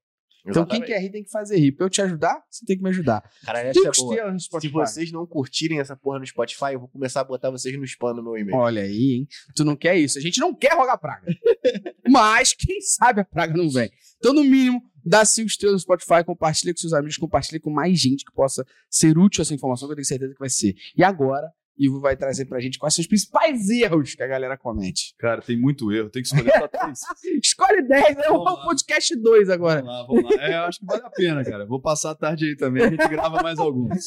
[0.51, 1.73] Então quem quer rir tem que fazer rir.
[1.73, 3.23] Pra eu te ajudar, você tem que me ajudar.
[3.45, 4.33] Cara, essa é boa.
[4.33, 4.73] no Se Spotify.
[4.73, 8.15] vocês não curtirem essa porra no Spotify, eu vou começar a botar vocês no spam
[8.15, 8.57] no meu e-mail.
[8.57, 9.29] Olha aí, hein?
[9.55, 10.19] Tu não quer isso.
[10.19, 11.27] A gente não quer rogar praga.
[12.09, 13.91] Mas quem sabe a praga não vem.
[14.19, 17.99] Então, no mínimo, dá cinco estrelas no Spotify, compartilha com seus amigos, compartilha com mais
[17.99, 20.75] gente que possa ser útil essa informação, que eu tenho certeza que vai ser.
[20.97, 24.59] E agora, Ivo vai trazer pra gente quais são os principais erros que a galera
[24.59, 25.15] comete.
[25.19, 27.01] Cara, tem muito erro, tem que escolher só três.
[27.43, 28.23] Escolhe 10, né?
[28.29, 29.83] Vamos O podcast 2 agora.
[29.83, 30.43] Vamos lá, vamos lá.
[30.43, 31.67] É, eu acho que vale a pena, cara.
[31.67, 34.07] Vou passar a tarde aí também, a gente grava mais alguns.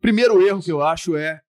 [0.00, 1.40] Primeiro erro que eu acho é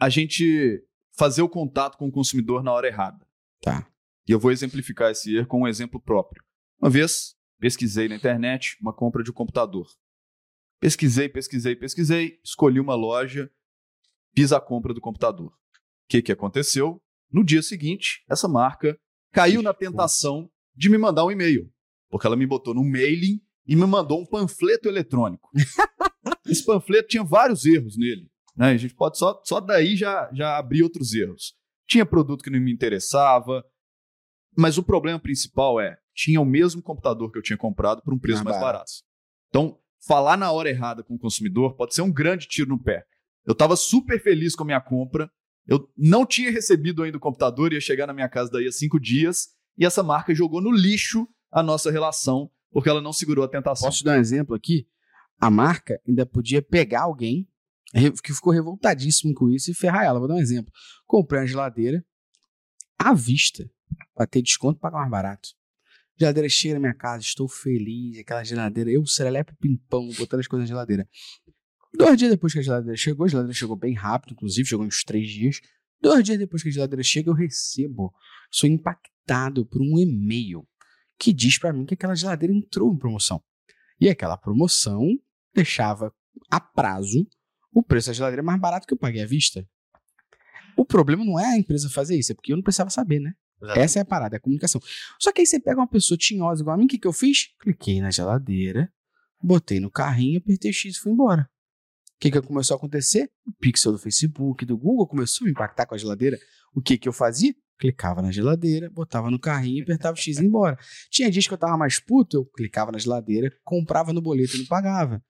[0.00, 0.84] a gente
[1.16, 3.24] fazer o contato com o consumidor na hora errada.
[3.62, 3.86] Tá.
[4.26, 6.42] E eu vou exemplificar esse erro com um exemplo próprio.
[6.80, 9.86] Uma vez, pesquisei na internet uma compra de um computador.
[10.80, 13.48] Pesquisei, pesquisei, pesquisei, escolhi uma loja,
[14.34, 15.48] fiz a compra do computador.
[15.48, 15.52] O
[16.08, 17.00] que, que aconteceu?
[17.30, 18.98] No dia seguinte, essa marca
[19.32, 21.70] caiu na tentação de me mandar um e-mail.
[22.10, 25.48] Porque ela me botou num mailing e me mandou um panfleto eletrônico.
[26.46, 28.30] Esse panfleto tinha vários erros nele.
[28.56, 28.70] Né?
[28.70, 31.54] A gente pode só, só daí já, já abrir outros erros.
[31.86, 33.64] Tinha produto que não me interessava,
[34.56, 38.18] mas o problema principal é, tinha o mesmo computador que eu tinha comprado por um
[38.18, 38.92] preço Mais mais barato.
[39.48, 43.04] Então, falar na hora errada com o consumidor pode ser um grande tiro no pé.
[43.44, 45.30] Eu estava super feliz com a minha compra,
[45.66, 48.98] eu não tinha recebido ainda o computador, ia chegar na minha casa daí a cinco
[48.98, 53.48] dias, e essa marca jogou no lixo a nossa relação, porque ela não segurou a
[53.48, 53.86] tentação.
[53.86, 54.86] Posso te dar um exemplo aqui?
[55.40, 57.48] A marca ainda podia pegar alguém
[58.22, 60.18] que ficou revoltadíssimo com isso e ferrar ela.
[60.18, 60.72] Vou dar um exemplo.
[61.06, 62.04] Comprei uma geladeira
[62.98, 63.68] à vista
[64.14, 65.50] para ter desconto pagar mais barato.
[66.18, 68.18] Geladeira chega na minha casa, estou feliz.
[68.18, 71.08] Aquela geladeira, eu, serelepe pimpão, botando as coisas na geladeira.
[71.94, 75.04] Dois dias depois que a geladeira chegou, a geladeira chegou bem rápido, inclusive, chegou uns
[75.04, 75.60] três dias.
[76.00, 78.12] Dois dias depois que a geladeira chega, eu recebo,
[78.50, 80.66] sou impactado por um e-mail
[81.18, 83.42] que diz para mim que aquela geladeira entrou em promoção.
[84.00, 85.06] E aquela promoção
[85.54, 86.12] deixava
[86.50, 87.26] a prazo
[87.72, 89.66] o preço da geladeira mais barato que eu paguei à vista.
[90.76, 93.34] O problema não é a empresa fazer isso, é porque eu não precisava saber, né?
[93.58, 93.84] Exatamente.
[93.84, 94.80] Essa é a parada, é a comunicação.
[95.20, 97.12] Só que aí você pega uma pessoa tinhosa igual a mim, o que, que eu
[97.12, 97.54] fiz?
[97.60, 98.92] Cliquei na geladeira,
[99.40, 101.48] botei no carrinho, apertei o X e fui embora.
[102.22, 103.28] O que, que começou a acontecer?
[103.44, 106.38] O pixel do Facebook, do Google começou a me impactar com a geladeira.
[106.72, 107.52] O que, que eu fazia?
[107.80, 110.78] Clicava na geladeira, botava no carrinho, apertava o X e ia embora.
[111.10, 114.60] Tinha dias que eu tava mais puto, eu clicava na geladeira, comprava no boleto e
[114.60, 115.20] não pagava.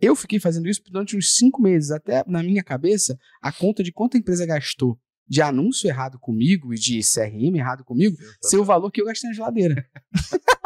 [0.00, 3.90] Eu fiquei fazendo isso durante uns cinco meses, até na minha cabeça, a conta de
[3.90, 4.96] quanto a empresa gastou
[5.28, 9.30] de anúncio errado comigo e de CRM errado comigo, ser o valor que eu gastei
[9.30, 9.84] na geladeira.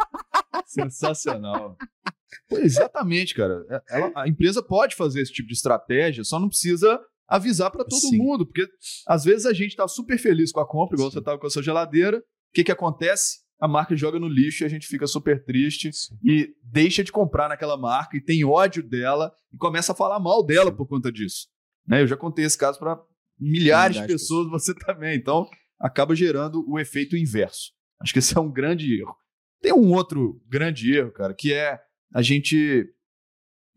[0.73, 1.77] Sensacional.
[2.51, 3.65] Exatamente, cara.
[3.69, 7.85] É- ela- a empresa pode fazer esse tipo de estratégia, só não precisa avisar para
[7.85, 8.19] todo Sim.
[8.19, 8.67] mundo, porque
[9.07, 11.19] às vezes a gente tá super feliz com a compra, igual Sim.
[11.19, 12.19] você tava com a sua geladeira.
[12.19, 13.39] O que que acontece?
[13.61, 16.17] A marca joga no lixo e a gente fica super triste Sim.
[16.25, 20.45] e deixa de comprar naquela marca e tem ódio dela e começa a falar mal
[20.45, 21.47] dela por conta disso.
[21.87, 22.03] Né?
[22.03, 22.99] Eu já contei esse caso para
[23.39, 25.17] Milhares de pessoas, você também.
[25.17, 25.49] Então,
[25.81, 27.73] acaba gerando o efeito inverso.
[28.01, 29.15] Acho que esse é um grande erro.
[29.61, 31.81] Tem um outro grande erro, cara, que é
[32.15, 32.93] a gente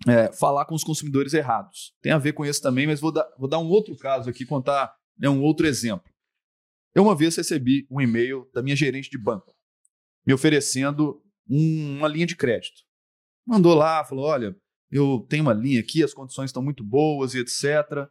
[0.08, 1.94] é, falar com os consumidores errados.
[2.02, 4.46] Tem a ver com esse também, mas vou dar, vou dar um outro caso aqui,
[4.46, 6.12] contar né, um outro exemplo.
[6.96, 9.54] Eu uma vez recebi um e-mail da minha gerente de banco
[10.26, 12.82] me oferecendo um- uma linha de crédito.
[13.46, 14.56] Mandou lá, falou: olha,
[14.92, 18.08] eu tenho uma linha aqui, as condições estão muito boas e etc.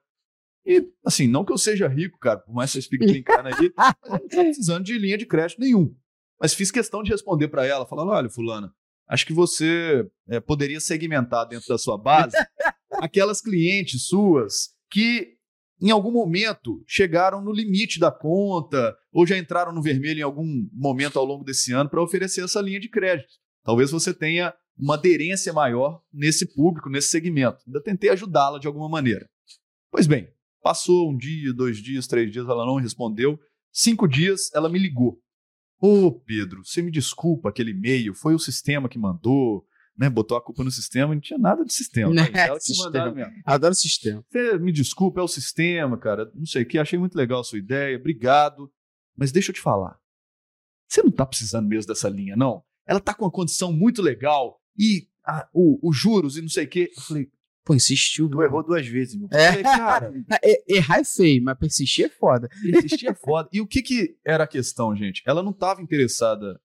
[0.67, 3.55] E, assim, não que eu seja rico, cara, por mais que vocês fiquem brincando aí,
[4.05, 5.95] eu não tô precisando de linha de crédito nenhum.
[6.43, 8.75] Mas fiz questão de responder para ela, falando: olha, Fulana,
[9.09, 12.37] acho que você eh, poderia segmentar dentro da sua base
[13.01, 15.37] aquelas clientes suas que
[15.81, 20.69] em algum momento chegaram no limite da conta ou já entraram no vermelho em algum
[20.73, 23.35] momento ao longo desse ano para oferecer essa linha de crédito.
[23.65, 27.59] Talvez você tenha uma aderência maior nesse público, nesse segmento.
[27.67, 29.29] Ainda tentei ajudá-la de alguma maneira.
[29.93, 30.29] Pois bem,
[30.61, 33.39] passou um dia, dois dias, três dias, ela não respondeu.
[33.73, 35.21] Cinco dias, ela me ligou.
[35.85, 39.67] Ô, Pedro, você me desculpa aquele e-mail, foi o sistema que mandou,
[39.99, 40.09] né?
[40.09, 42.15] Botou a culpa no sistema, não tinha nada de sistema.
[42.15, 43.33] Né, ela que sistema.
[43.45, 44.25] Adoro sistema.
[44.31, 46.31] Você me desculpa, é o sistema, cara.
[46.37, 48.73] Não sei o que, achei muito legal a sua ideia, obrigado.
[49.17, 49.99] Mas deixa eu te falar.
[50.89, 52.63] Você não tá precisando mesmo dessa linha, não?
[52.87, 56.69] Ela tá com uma condição muito legal e ah, os juros e não sei o
[56.69, 56.93] quê.
[56.97, 57.29] Eu falei,
[57.65, 58.29] Pô, insistiu.
[58.29, 59.29] Tu errou duas vezes, meu.
[59.31, 59.49] É.
[59.51, 62.49] falei, cara, É, errar é feio, mas persistir é foda.
[62.65, 63.49] Insistir é foda.
[63.53, 65.23] E o que que era a questão, gente?
[65.25, 66.61] Ela não estava interessada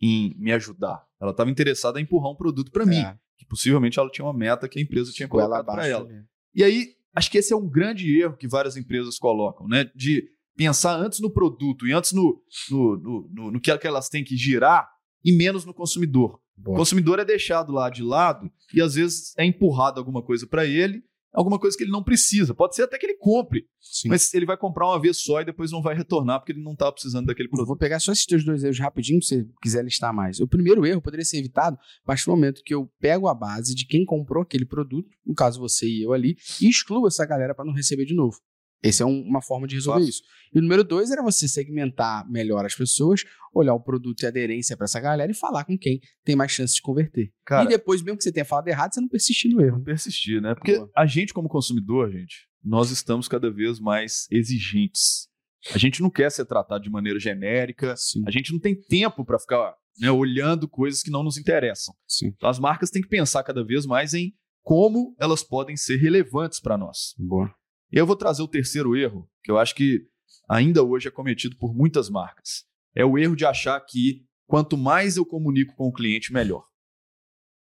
[0.00, 1.04] em me ajudar.
[1.20, 3.00] Ela estava interessada em empurrar um produto para mim.
[3.00, 5.90] É, Que possivelmente ela tinha uma meta que a empresa tinha ela colocado para abaixo.
[5.90, 6.08] ela.
[6.08, 6.24] ali.
[6.54, 9.90] E aí, acho que esse é um grande erro que várias empresas colocam, né?
[9.94, 14.24] De pensar antes no produto e antes no, no, no, no, no que elas têm
[14.24, 14.88] que girar
[15.24, 16.40] e menos no consumidor.
[16.64, 20.66] O consumidor é deixado lá de lado e às vezes é empurrado alguma coisa para
[20.66, 21.02] ele,
[21.32, 22.54] alguma coisa que ele não precisa.
[22.54, 24.08] Pode ser até que ele compre, Sim.
[24.08, 26.72] mas ele vai comprar uma vez só e depois não vai retornar porque ele não
[26.72, 27.68] está precisando daquele Eu produto.
[27.68, 30.40] Vou pegar só esses teus dois erros rapidinho, se você quiser listar mais.
[30.40, 33.74] O primeiro erro poderia ser evitado a partir do momento que eu pego a base
[33.74, 37.54] de quem comprou aquele produto, no caso você e eu ali, e excluo essa galera
[37.54, 38.38] para não receber de novo.
[38.82, 40.22] Essa é um- uma forma de resolver isso.
[40.54, 43.22] E o número dois era você segmentar melhor as pessoas,
[43.52, 46.52] olhar o produto e a aderência para essa galera e falar com quem tem mais
[46.52, 47.30] chance de converter.
[47.44, 49.78] Cara, e depois, mesmo que você tenha falado errado, você não persistir no erro.
[49.78, 50.54] não persistir, né?
[50.54, 50.90] Porque Boa.
[50.96, 55.28] a gente, como consumidor, gente, nós estamos cada vez mais exigentes.
[55.74, 59.24] A gente não quer ser tratado de maneira genérica, Sim, a gente não tem tempo
[59.24, 61.92] para ficar né, olhando coisas que não nos interessam.
[62.06, 62.28] sim.
[62.28, 66.60] Então, as marcas têm que pensar cada vez mais em como elas podem ser relevantes
[66.60, 67.14] para nós.
[67.18, 67.52] Boa.
[67.92, 70.06] E eu vou trazer o terceiro erro, que eu acho que
[70.48, 72.64] ainda hoje é cometido por muitas marcas.
[72.94, 76.64] É o erro de achar que quanto mais eu comunico com o cliente, melhor.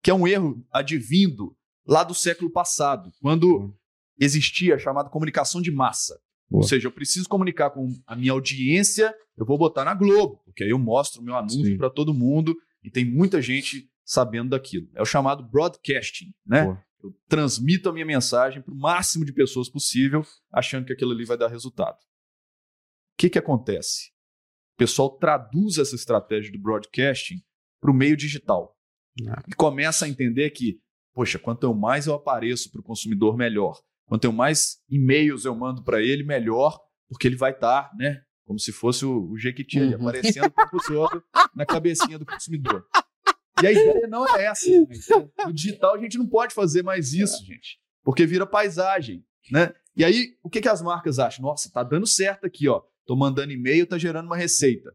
[0.04, 1.56] Que é um erro advindo
[1.88, 3.74] lá do século passado, quando
[4.20, 6.20] existia a chamada comunicação de massa.
[6.50, 6.64] Boa.
[6.64, 10.64] Ou seja, eu preciso comunicar com a minha audiência, eu vou botar na Globo, porque
[10.64, 14.88] aí eu mostro o meu anúncio para todo mundo e tem muita gente sabendo daquilo.
[14.94, 16.66] É o chamado broadcasting, né?
[16.66, 16.84] Boa.
[17.06, 21.26] Eu transmito a minha mensagem para o máximo de pessoas possível, achando que aquilo ali
[21.26, 21.98] vai dar resultado.
[21.98, 24.10] O que, que acontece?
[24.74, 27.42] O pessoal traduz essa estratégia do broadcasting
[27.82, 28.76] para o meio digital
[29.30, 29.42] Ah.
[29.48, 30.80] e começa a entender que,
[31.14, 33.80] poxa, quanto mais eu apareço para o consumidor, melhor.
[34.08, 36.78] Quanto mais e-mails eu mando para ele, melhor,
[37.08, 38.22] porque ele vai estar, né?
[38.46, 39.96] Como se fosse o, o Jequiti Uhum.
[39.96, 41.24] aparecendo o tempo todo
[41.56, 42.86] na cabecinha do consumidor.
[43.62, 44.66] E a ideia não é essa.
[44.66, 45.00] gente.
[45.46, 47.80] No digital a gente não pode fazer mais isso, gente.
[48.04, 49.74] Porque vira paisagem, né?
[49.96, 51.44] E aí, o que, que as marcas acham?
[51.44, 52.82] Nossa, tá dando certo aqui, ó.
[53.06, 54.92] Tô mandando e-mail, tá gerando uma receita.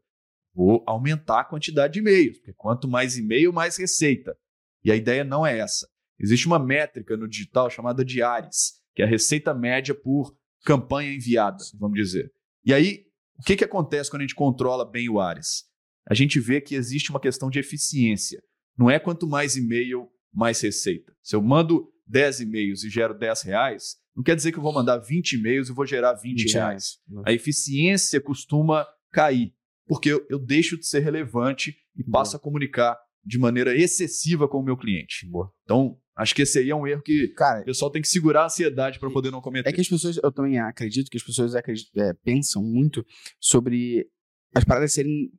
[0.54, 4.36] Vou aumentar a quantidade de e-mails, porque quanto mais e-mail, mais receita.
[4.84, 5.88] E a ideia não é essa.
[6.18, 11.12] Existe uma métrica no digital chamada de ARES, que é a receita média por campanha
[11.14, 12.30] enviada, vamos dizer.
[12.64, 13.06] E aí,
[13.38, 15.64] o que, que acontece quando a gente controla bem o ARES?
[16.06, 18.42] A gente vê que existe uma questão de eficiência.
[18.80, 21.12] Não é quanto mais e-mail, mais receita.
[21.22, 24.72] Se eu mando 10 e-mails e gero 10 reais, não quer dizer que eu vou
[24.72, 26.98] mandar 20 e-mails e vou gerar 20, 20 reais.
[27.26, 29.52] A eficiência costuma cair,
[29.86, 34.60] porque eu, eu deixo de ser relevante e passo a comunicar de maneira excessiva com
[34.60, 35.28] o meu cliente.
[35.28, 35.52] Boa.
[35.64, 38.44] Então, acho que esse aí é um erro que Cara, o pessoal tem que segurar
[38.44, 39.68] a ansiedade para poder não cometer.
[39.68, 43.04] É que as pessoas, eu também acredito que as pessoas acreditam, é, pensam muito
[43.38, 44.08] sobre
[44.54, 45.30] as paradas serem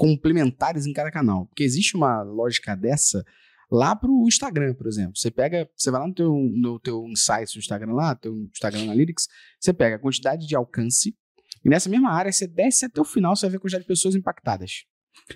[0.00, 1.46] complementares em cada canal.
[1.46, 3.22] Porque existe uma lógica dessa
[3.70, 5.14] lá pro Instagram, por exemplo.
[5.14, 8.84] Você pega, você vai lá no teu, no teu insights do Instagram lá, teu Instagram
[8.84, 9.28] Analytics,
[9.60, 11.14] você pega a quantidade de alcance
[11.62, 13.88] e nessa mesma área você desce até o final, você vai ver a quantidade de
[13.88, 14.86] pessoas impactadas.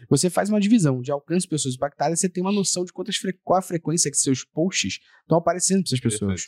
[0.08, 3.18] Você faz uma divisão de alcance de pessoas impactadas, você tem uma noção de quantas
[3.42, 6.42] qual a frequência que seus posts estão aparecendo para essas pessoas.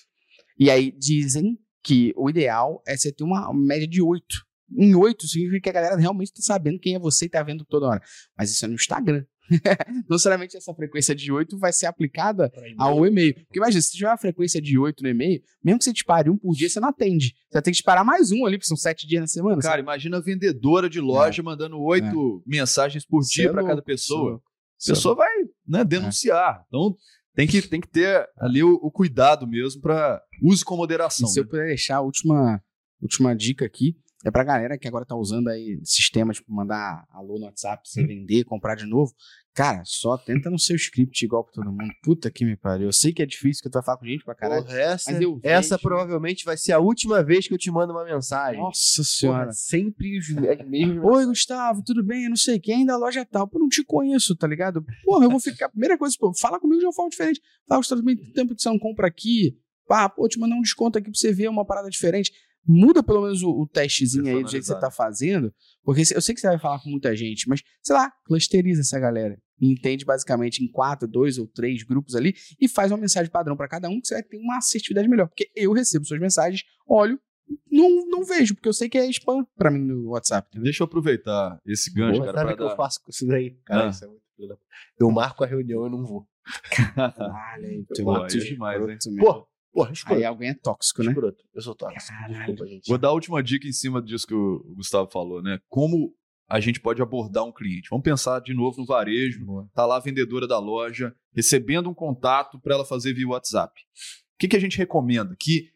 [0.58, 4.45] E aí dizem que o ideal é você ter uma média de 8.
[4.74, 7.64] Em 8 significa que a galera realmente está sabendo quem é você e está vendo
[7.64, 8.02] toda hora.
[8.36, 9.24] Mas isso é no Instagram.
[10.08, 13.34] não necessariamente essa frequência de 8 vai ser aplicada ao e-mail.
[13.34, 16.36] Porque imagina, se tiver uma frequência de 8 no e-mail, mesmo que você dispare um
[16.36, 17.28] por dia, você não atende.
[17.28, 19.62] Você vai ter que disparar mais um ali, porque são 7 dias na semana.
[19.62, 21.44] Cara, imagina a vendedora de loja é.
[21.44, 22.10] mandando 8 é.
[22.50, 24.40] mensagens por dia para cada pessoa.
[24.84, 25.30] A pessoa vai
[25.66, 26.56] né, denunciar.
[26.56, 26.64] É.
[26.66, 26.96] Então
[27.34, 31.28] tem que, tem que ter ali o, o cuidado mesmo para use com moderação.
[31.28, 31.44] E se né?
[31.44, 32.62] eu puder deixar a última,
[33.00, 33.94] última dica aqui,
[34.24, 38.02] é pra galera que agora tá usando aí sistemas tipo mandar alô no WhatsApp, você
[38.02, 38.06] hum.
[38.06, 39.12] vender, comprar de novo.
[39.52, 41.90] Cara, só tenta no seu script igual pra todo mundo.
[42.02, 42.88] Puta que me pariu.
[42.88, 44.64] Eu sei que é difícil que tu vai falar com gente pra caralho.
[44.64, 45.12] Porra, essa,
[45.42, 48.60] essa provavelmente vai ser a última vez que eu te mando uma mensagem.
[48.60, 49.44] Nossa senhora.
[49.44, 51.04] Porra, sempre os mesmos.
[51.10, 52.24] Oi, Gustavo, tudo bem?
[52.24, 53.48] Eu não sei quem da loja tal.
[53.48, 54.84] Pô, não te conheço, tá ligado?
[55.04, 55.70] Porra, eu vou ficar.
[55.70, 57.40] Primeira coisa, pô, fala comigo de uma forma diferente.
[57.66, 59.58] Fala, Gustavo, tem tempo que você não compra aqui.
[59.88, 62.30] Pá, pô, te mandar um desconto aqui pra você ver uma parada diferente
[62.66, 65.52] muda pelo menos o, o testezinho aí do jeito que você tá fazendo,
[65.84, 68.98] porque eu sei que você vai falar com muita gente, mas, sei lá, clusteriza essa
[68.98, 69.38] galera.
[69.60, 73.68] Entende basicamente em quatro, dois ou três grupos ali e faz uma mensagem padrão para
[73.68, 75.28] cada um que você vai ter uma assertividade melhor.
[75.28, 77.18] Porque eu recebo suas mensagens, olho,
[77.70, 80.48] não, não vejo, porque eu sei que é spam para mim no WhatsApp.
[80.48, 80.64] Entendeu?
[80.64, 82.38] Deixa eu aproveitar esse gancho, Boa, cara.
[82.38, 82.70] Sabe o que dar...
[82.70, 83.50] eu faço com isso daí?
[83.64, 83.88] Cara, ah.
[83.88, 84.58] isso é muito
[84.98, 86.26] Eu marco a reunião e não vou.
[86.94, 89.16] Caralho, tu é demais, hein?
[89.18, 89.46] Pô,
[89.76, 90.18] Porra, escroto.
[90.18, 91.10] Aí alguém é tóxico, né?
[91.10, 91.44] Escroto.
[91.52, 92.16] Eu sou tóxico.
[92.28, 92.88] Desculpa, gente.
[92.88, 95.60] Vou dar a última dica em cima disso que o Gustavo falou, né?
[95.68, 96.14] Como
[96.48, 97.90] a gente pode abordar um cliente.
[97.90, 99.44] Vamos pensar de novo no varejo.
[99.44, 99.68] Boa.
[99.74, 103.78] Tá lá a vendedora da loja recebendo um contato para ela fazer via WhatsApp.
[103.82, 105.36] O que, que a gente recomenda?
[105.38, 105.70] Que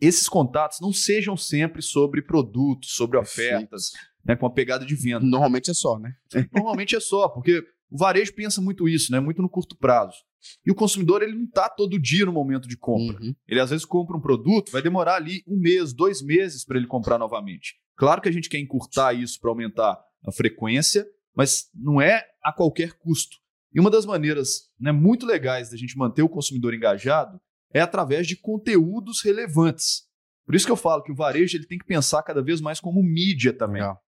[0.00, 3.92] esses contatos não sejam sempre sobre produtos, sobre ofertas,
[4.24, 5.20] né, com a pegada de venda.
[5.20, 6.14] Normalmente é só, né?
[6.54, 9.20] Normalmente é só, porque o varejo pensa muito isso, né?
[9.20, 10.16] Muito no curto prazo.
[10.64, 13.20] E o consumidor ele não está todo dia no momento de compra.
[13.20, 13.34] Uhum.
[13.46, 16.86] Ele às vezes compra um produto, vai demorar ali um mês, dois meses para ele
[16.86, 17.74] comprar novamente.
[17.96, 22.52] Claro que a gente quer encurtar isso para aumentar a frequência, mas não é a
[22.52, 23.36] qualquer custo.
[23.72, 27.40] E uma das maneiras né, muito legais da gente manter o consumidor engajado
[27.72, 30.06] é através de conteúdos relevantes.
[30.44, 32.80] Por isso que eu falo que o varejo ele tem que pensar cada vez mais
[32.80, 33.82] como mídia também.
[33.82, 34.00] Legal.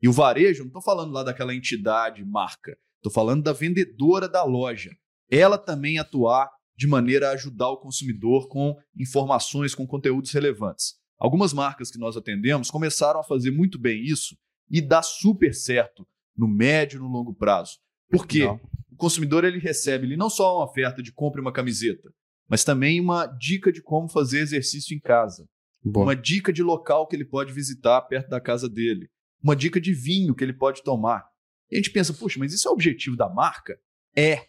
[0.00, 2.76] E o varejo, não estou falando lá daquela entidade, marca.
[3.02, 4.90] Estou falando da vendedora da loja
[5.32, 10.94] ela também atuar de maneira a ajudar o consumidor com informações, com conteúdos relevantes.
[11.18, 14.36] Algumas marcas que nós atendemos começaram a fazer muito bem isso
[14.70, 17.78] e dá super certo no médio e no longo prazo.
[18.10, 18.44] Por quê?
[18.44, 18.60] Não.
[18.90, 22.12] O consumidor ele recebe ele não só uma oferta de compre uma camiseta,
[22.46, 25.46] mas também uma dica de como fazer exercício em casa.
[25.82, 26.02] Bom.
[26.02, 29.08] Uma dica de local que ele pode visitar perto da casa dele.
[29.42, 31.24] Uma dica de vinho que ele pode tomar.
[31.72, 33.80] E a gente pensa, puxa, mas isso é o objetivo da marca?
[34.14, 34.46] É.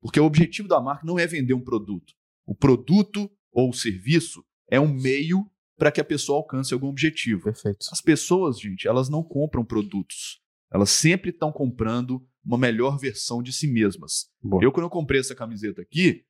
[0.00, 2.14] Porque o objetivo da marca não é vender um produto.
[2.46, 5.46] O produto ou o serviço é um meio
[5.76, 7.44] para que a pessoa alcance algum objetivo.
[7.44, 7.86] Perfeito.
[7.92, 10.40] As pessoas, gente, elas não compram produtos.
[10.72, 14.30] Elas sempre estão comprando uma melhor versão de si mesmas.
[14.42, 14.64] Boa.
[14.64, 16.24] Eu, quando eu comprei essa camiseta aqui,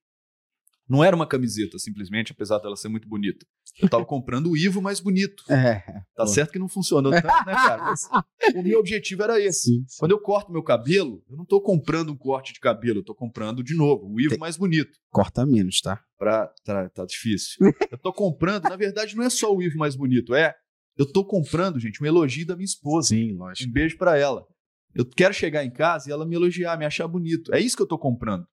[0.88, 3.46] não era uma camiseta, simplesmente, apesar dela ser muito bonita.
[3.80, 5.44] Eu tava comprando o Ivo mais bonito.
[5.50, 5.82] É,
[6.14, 7.84] tá certo que não funcionou tanto, né, cara?
[7.84, 8.08] Mas
[8.54, 9.62] o meu objetivo era esse.
[9.62, 9.96] Sim, sim.
[9.98, 13.14] Quando eu corto meu cabelo, eu não tô comprando um corte de cabelo, eu tô
[13.14, 14.38] comprando de novo, o Ivo Tem...
[14.38, 14.98] mais bonito.
[15.10, 16.00] Corta menos, tá?
[16.18, 16.52] Pra...
[16.64, 17.56] Tá, tá difícil.
[17.90, 20.54] eu tô comprando, na verdade, não é só o Ivo mais bonito, é.
[20.96, 23.08] Eu tô comprando, gente, um elogio da minha esposa.
[23.08, 23.68] Sim, lógico.
[23.68, 24.46] Um beijo para ela.
[24.94, 27.54] Eu quero chegar em casa e ela me elogiar, me achar bonito.
[27.54, 28.46] É isso que eu tô comprando.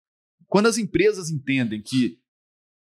[0.49, 2.19] Quando as empresas entendem que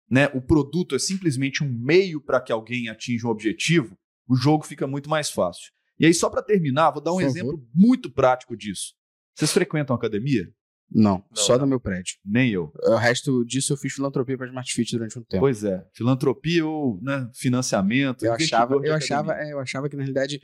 [0.10, 3.98] né, o produto é simplesmente um meio para que alguém atinja um objetivo,
[4.28, 5.72] o jogo fica muito mais fácil.
[5.98, 8.96] E aí, só para terminar, vou dar um exemplo muito prático disso.
[9.36, 10.52] Vocês frequentam academia?
[10.94, 11.62] Não, não só não.
[11.62, 12.16] no meu prédio.
[12.26, 12.74] Nem eu.
[12.84, 15.40] O resto disso eu fiz filantropia para Smart Fit durante um tempo.
[15.40, 18.26] Pois é, filantropia ou né, financiamento.
[18.26, 20.42] Eu achava, eu achava, é, eu achava que na realidade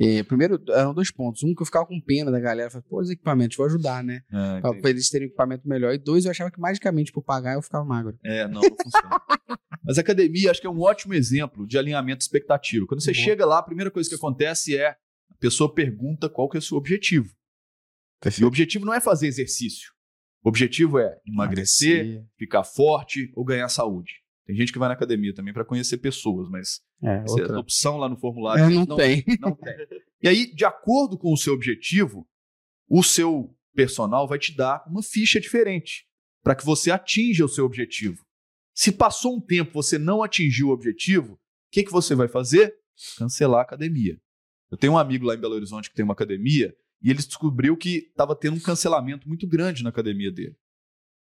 [0.00, 1.42] é, primeiro, eram dois pontos.
[1.42, 2.70] Um, que eu ficava com pena da galera.
[2.70, 4.22] Falei, pô, os equipamentos, vou ajudar, né?
[4.32, 5.92] É, pra, pra, eles terem um equipamento melhor.
[5.92, 8.16] E dois, eu achava que magicamente por pagar eu ficava magro.
[8.24, 9.20] É, não, não funciona.
[9.84, 12.86] Mas a academia, acho que é um ótimo exemplo de alinhamento expectativa.
[12.86, 13.24] Quando você Boa.
[13.24, 14.96] chega lá, a primeira coisa que acontece é a
[15.40, 17.34] pessoa pergunta qual que é o seu objetivo.
[18.20, 18.42] Perfeito.
[18.42, 19.92] E o objetivo não é fazer exercício.
[20.44, 24.12] O objetivo é emagrecer, emagrecer, ficar forte ou ganhar saúde.
[24.48, 27.58] Tem gente que vai na academia também para conhecer pessoas, mas é, outra...
[27.58, 29.22] opção lá no formulário é, não, não, tem.
[29.38, 29.74] não tem.
[30.22, 32.26] E aí, de acordo com o seu objetivo,
[32.88, 36.06] o seu personal vai te dar uma ficha diferente
[36.42, 38.24] para que você atinja o seu objetivo.
[38.74, 41.38] Se passou um tempo você não atingiu o objetivo, o
[41.70, 42.74] que, que você vai fazer?
[43.18, 44.18] Cancelar a academia.
[44.70, 47.76] Eu tenho um amigo lá em Belo Horizonte que tem uma academia e ele descobriu
[47.76, 50.56] que estava tendo um cancelamento muito grande na academia dele.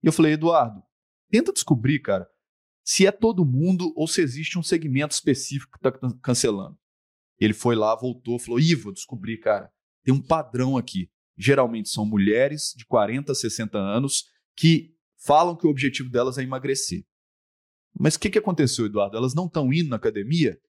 [0.01, 0.81] E eu falei, Eduardo,
[1.29, 2.31] tenta descobrir, cara,
[2.85, 6.79] se é todo mundo ou se existe um segmento específico que está cancelando.
[7.39, 9.73] Ele foi lá, voltou, falou: Ivo, descobri, cara,
[10.05, 11.11] tem um padrão aqui.
[11.37, 16.43] Geralmente são mulheres de 40 a 60 anos que falam que o objetivo delas é
[16.43, 17.05] emagrecer.
[17.99, 19.17] Mas o que, que aconteceu, Eduardo?
[19.17, 20.61] Elas não estão indo na academia?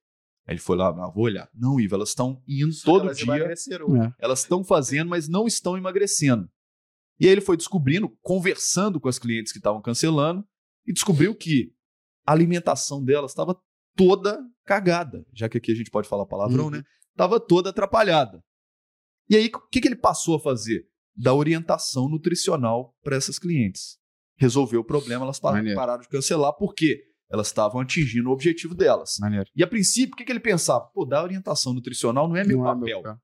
[0.47, 1.49] Aí ele foi lá, ah, vou olhar.
[1.53, 3.25] Não, Ivo, elas estão indo todo elas dia.
[3.25, 4.13] emagreceram.
[4.17, 6.49] Elas estão fazendo, mas não estão emagrecendo.
[7.19, 10.43] E aí ele foi descobrindo, conversando com as clientes que estavam cancelando,
[10.87, 11.71] e descobriu que
[12.25, 13.59] a alimentação delas estava
[13.95, 16.71] toda cagada, já que aqui a gente pode falar palavrão, Uhum.
[16.71, 16.83] né?
[17.11, 18.41] Estava toda atrapalhada.
[19.29, 20.85] E aí, o que, que ele passou a fazer?
[21.15, 23.97] Dar orientação nutricional para essas clientes.
[24.37, 25.77] Resolveu o problema, elas pararam, Maneiro.
[25.79, 29.17] pararam de cancelar, porque elas estavam atingindo o objetivo delas.
[29.19, 29.45] Maneiro.
[29.55, 30.85] E a princípio, o que, que ele pensava?
[30.93, 33.01] Pô, dar orientação nutricional não é meu Não é papel.
[33.03, 33.21] papel.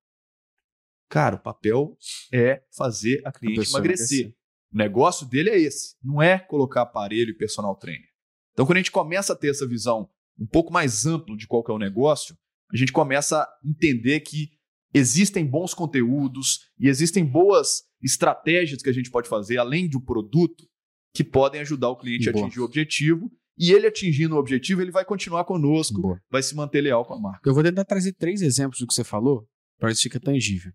[1.10, 1.98] Cara, o papel
[2.34, 4.20] é fazer a cliente pessoa emagrecer.
[4.20, 4.38] emagrecer.
[4.74, 8.08] O negócio dele é esse, não é colocar aparelho e personal trainer.
[8.58, 11.64] Então, quando a gente começa a ter essa visão um pouco mais ampla de qual
[11.64, 12.36] que é o negócio,
[12.74, 14.50] a gente começa a entender que
[14.92, 20.68] existem bons conteúdos e existem boas estratégias que a gente pode fazer, além do produto,
[21.14, 22.46] que podem ajudar o cliente a Boa.
[22.46, 23.32] atingir o objetivo.
[23.60, 26.20] E ele atingindo o objetivo, ele vai continuar conosco, Boa.
[26.32, 27.48] vai se manter leal com a marca.
[27.48, 29.48] Eu vou tentar trazer três exemplos do que você falou,
[29.78, 30.72] para ver se fica tangível.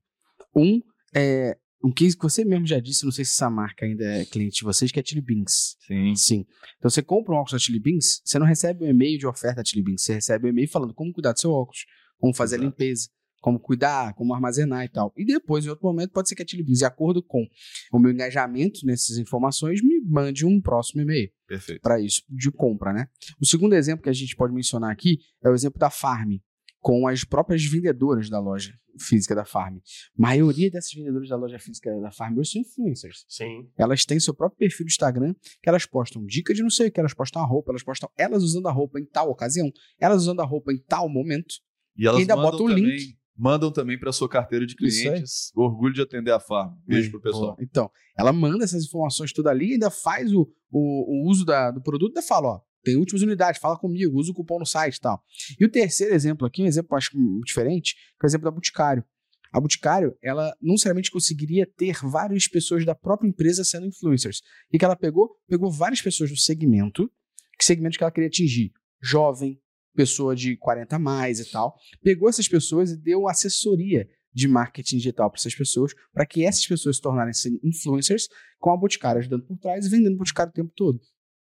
[0.54, 0.80] Um
[1.12, 4.24] é um case que você mesmo já disse, não sei se essa marca ainda é
[4.24, 5.76] cliente de vocês, que é a Chili Beans.
[5.86, 6.14] Sim.
[6.14, 6.46] Sim.
[6.78, 9.56] Então você compra um óculos da Chili Beans, você não recebe um e-mail de oferta
[9.56, 11.84] da Chili Beans, você recebe um e-mail falando como cuidar do seu óculos,
[12.18, 12.70] como fazer a Exato.
[12.70, 13.08] limpeza,
[13.40, 15.12] como cuidar, como armazenar e tal.
[15.16, 17.44] E depois, em outro momento, pode ser que a Chili Beans, de acordo com
[17.92, 21.80] o meu engajamento nessas informações, me mande um próximo e-mail Perfeito.
[21.82, 23.08] para isso, de compra, né?
[23.40, 26.36] O segundo exemplo que a gente pode mencionar aqui é o exemplo da Farm,
[26.82, 29.76] com as próprias vendedoras da loja física da Farm.
[29.78, 29.80] A
[30.20, 33.24] maioria dessas vendedoras da loja física da Farm hoje são influencers.
[33.28, 33.70] Sim.
[33.78, 36.92] Elas têm seu próprio perfil do Instagram, que elas postam dica de não sei o
[36.92, 40.22] que, elas postam a roupa, elas postam elas usando a roupa em tal ocasião, elas
[40.22, 41.54] usando a roupa em tal momento.
[41.96, 43.16] E elas ainda mandam bota o também, link.
[43.34, 45.50] Mandam também para sua carteira de clientes.
[45.56, 46.74] Orgulho de atender a farm.
[46.86, 47.56] Beijo pro pessoal.
[47.60, 51.80] Então, ela manda essas informações tudo ali, ainda faz o, o, o uso da- do
[51.80, 55.00] produto, ainda fala, ó, tem últimas unidades, fala comigo, usa o cupom no site e
[55.00, 55.22] tal.
[55.58, 58.50] E o terceiro exemplo aqui, um exemplo acho hum, diferente, que é o exemplo da
[58.50, 59.04] Boticário.
[59.52, 64.40] A Boticário, ela não necessariamente conseguiria ter várias pessoas da própria empresa sendo influencers.
[64.72, 65.36] E que ela pegou?
[65.46, 67.10] Pegou várias pessoas do segmento,
[67.58, 68.72] que segmento que ela queria atingir?
[69.00, 69.60] Jovem,
[69.94, 71.76] pessoa de 40 a mais e tal.
[72.02, 76.66] Pegou essas pessoas e deu assessoria de marketing digital para essas pessoas, para que essas
[76.66, 78.28] pessoas se tornarem influencers
[78.58, 80.98] com a Boticário ajudando por trás e vendendo Boticário o tempo todo.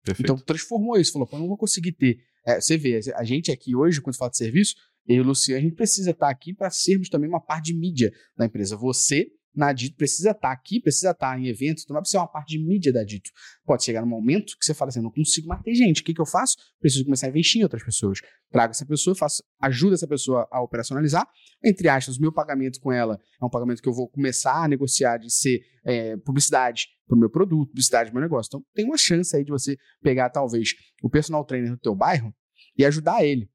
[0.06, 0.32] Perfeito.
[0.32, 2.18] Então transformou isso, falou, pô, não vou conseguir ter.
[2.46, 4.76] É, você vê, a gente aqui hoje, quando fala de serviço,
[5.08, 7.78] eu e o Luciano, a gente precisa estar aqui para sermos também uma parte de
[7.78, 8.76] mídia da empresa.
[8.76, 12.30] Você, na Dito, precisa estar aqui, precisa estar em eventos, então não precisa ser uma
[12.30, 13.30] parte de mídia da Dito.
[13.64, 16.14] Pode chegar num momento que você fala assim, não consigo mais ter gente, o que,
[16.14, 16.56] que eu faço?
[16.80, 18.20] Preciso começar a investir em outras pessoas.
[18.52, 21.26] Trago essa pessoa, faço, ajuda essa pessoa a operacionalizar.
[21.64, 24.68] Entre aspas, o meu pagamento com ela é um pagamento que eu vou começar a
[24.68, 28.48] negociar de ser é, publicidade para o meu produto, publicidade para o meu negócio.
[28.48, 32.34] Então, tem uma chance aí de você pegar, talvez, o personal trainer do teu bairro
[32.76, 33.48] e ajudar ele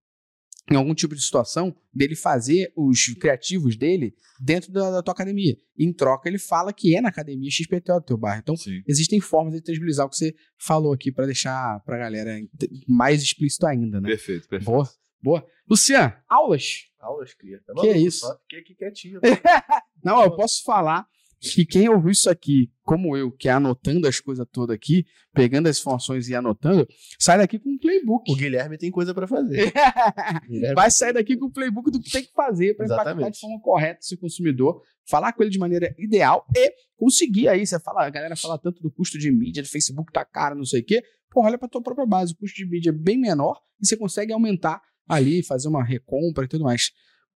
[0.70, 5.58] em algum tipo de situação dele fazer os criativos dele dentro da, da tua academia.
[5.78, 8.42] E, em troca, ele fala que é na academia XPTO do teu bairro.
[8.42, 8.82] Então, Sim.
[8.88, 12.40] existem formas de tangibilizar o que você falou aqui para deixar para a galera
[12.88, 14.10] mais explícito ainda, né?
[14.10, 14.72] Perfeito, perfeito.
[14.72, 14.90] Boa,
[15.22, 15.46] boa.
[15.70, 16.88] Luciano, aulas.
[17.00, 17.60] Aulas cria.
[17.66, 18.26] Tá Que é isso?
[18.44, 19.20] Fiquei aqui quietinho.
[20.04, 21.08] Não, eu posso falar
[21.42, 25.68] que quem ouviu isso aqui, como eu, que é anotando as coisas todas aqui, pegando
[25.68, 26.88] as informações e anotando,
[27.18, 28.32] sai daqui com um playbook.
[28.32, 29.74] o Guilherme tem coisa pra fazer.
[30.76, 33.60] Vai sair daqui com o playbook do que tem que fazer para impactar de forma
[33.60, 37.66] correta o seu consumidor, falar com ele de maneira ideal e conseguir aí.
[37.66, 40.66] Você fala, a galera fala tanto do custo de mídia, do Facebook tá caro, não
[40.66, 41.04] sei o quê.
[41.32, 43.98] Pô, olha para tua própria base, o custo de mídia é bem menor e você
[43.98, 46.92] consegue aumentar ali, fazer uma recompra e tudo mais.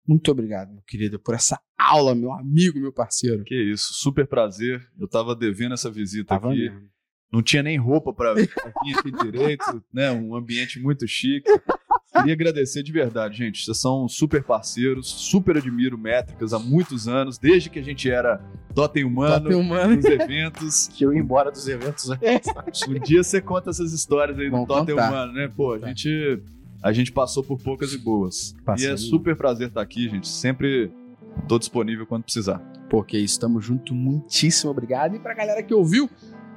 [0.08, 3.44] Muito obrigado, meu querido, por essa aula, meu amigo, meu parceiro.
[3.44, 4.86] Que isso, super prazer.
[5.00, 6.60] Eu tava devendo essa visita Tava aqui.
[6.70, 6.82] mesmo.
[7.32, 8.94] Não tinha nem roupa para vir aqui
[9.32, 10.12] direito, né?
[10.12, 11.50] Um ambiente muito chique.
[12.16, 13.66] Queria agradecer de verdade, gente.
[13.66, 18.38] Vocês são super parceiros, super admiro métricas há muitos anos, desde que a gente era
[18.76, 19.96] Totem Humano, Totem Humano.
[19.96, 20.88] nos eventos.
[20.94, 22.08] Que eu ia embora dos eventos.
[22.10, 22.18] né?
[22.88, 25.10] Um dia você conta essas histórias aí do Vamos Totem contar.
[25.10, 25.48] Humano, né?
[25.56, 26.40] Pô, a gente,
[26.84, 28.54] a gente passou por poucas e boas.
[28.66, 28.86] Passou.
[28.86, 30.28] E é super prazer estar aqui, gente.
[30.28, 30.92] Sempre
[31.48, 32.60] tô disponível quando precisar.
[32.90, 35.16] Porque estamos junto, muitíssimo obrigado.
[35.16, 36.10] E pra galera que ouviu,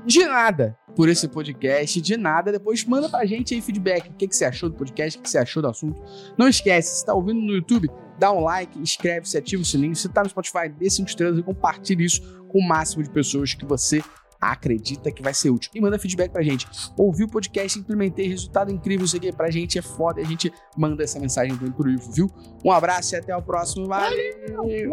[0.04, 0.76] de nada.
[0.96, 2.00] por esse podcast.
[2.00, 4.08] De nada, depois manda pra gente aí feedback.
[4.08, 6.02] O que, que você achou do podcast, o que você achou do assunto.
[6.36, 7.88] Não esquece, se tá ouvindo no YouTube,
[8.18, 9.94] dá um like, inscreve-se, ativa o sininho.
[9.94, 13.54] Se tá no Spotify, dê 5 estrelas e compartilhe isso com o máximo de pessoas
[13.54, 14.02] que você
[14.40, 15.70] acredita que vai ser útil.
[15.74, 16.66] E manda feedback pra gente.
[16.96, 20.20] Ouvi o podcast, implementei, resultado incrível, isso aqui pra gente é foda.
[20.20, 22.30] A gente manda essa mensagem pro Ivo, viu?
[22.64, 23.86] Um abraço e até o próximo.
[23.86, 24.88] Valeu!
[24.88, 24.90] Valeu.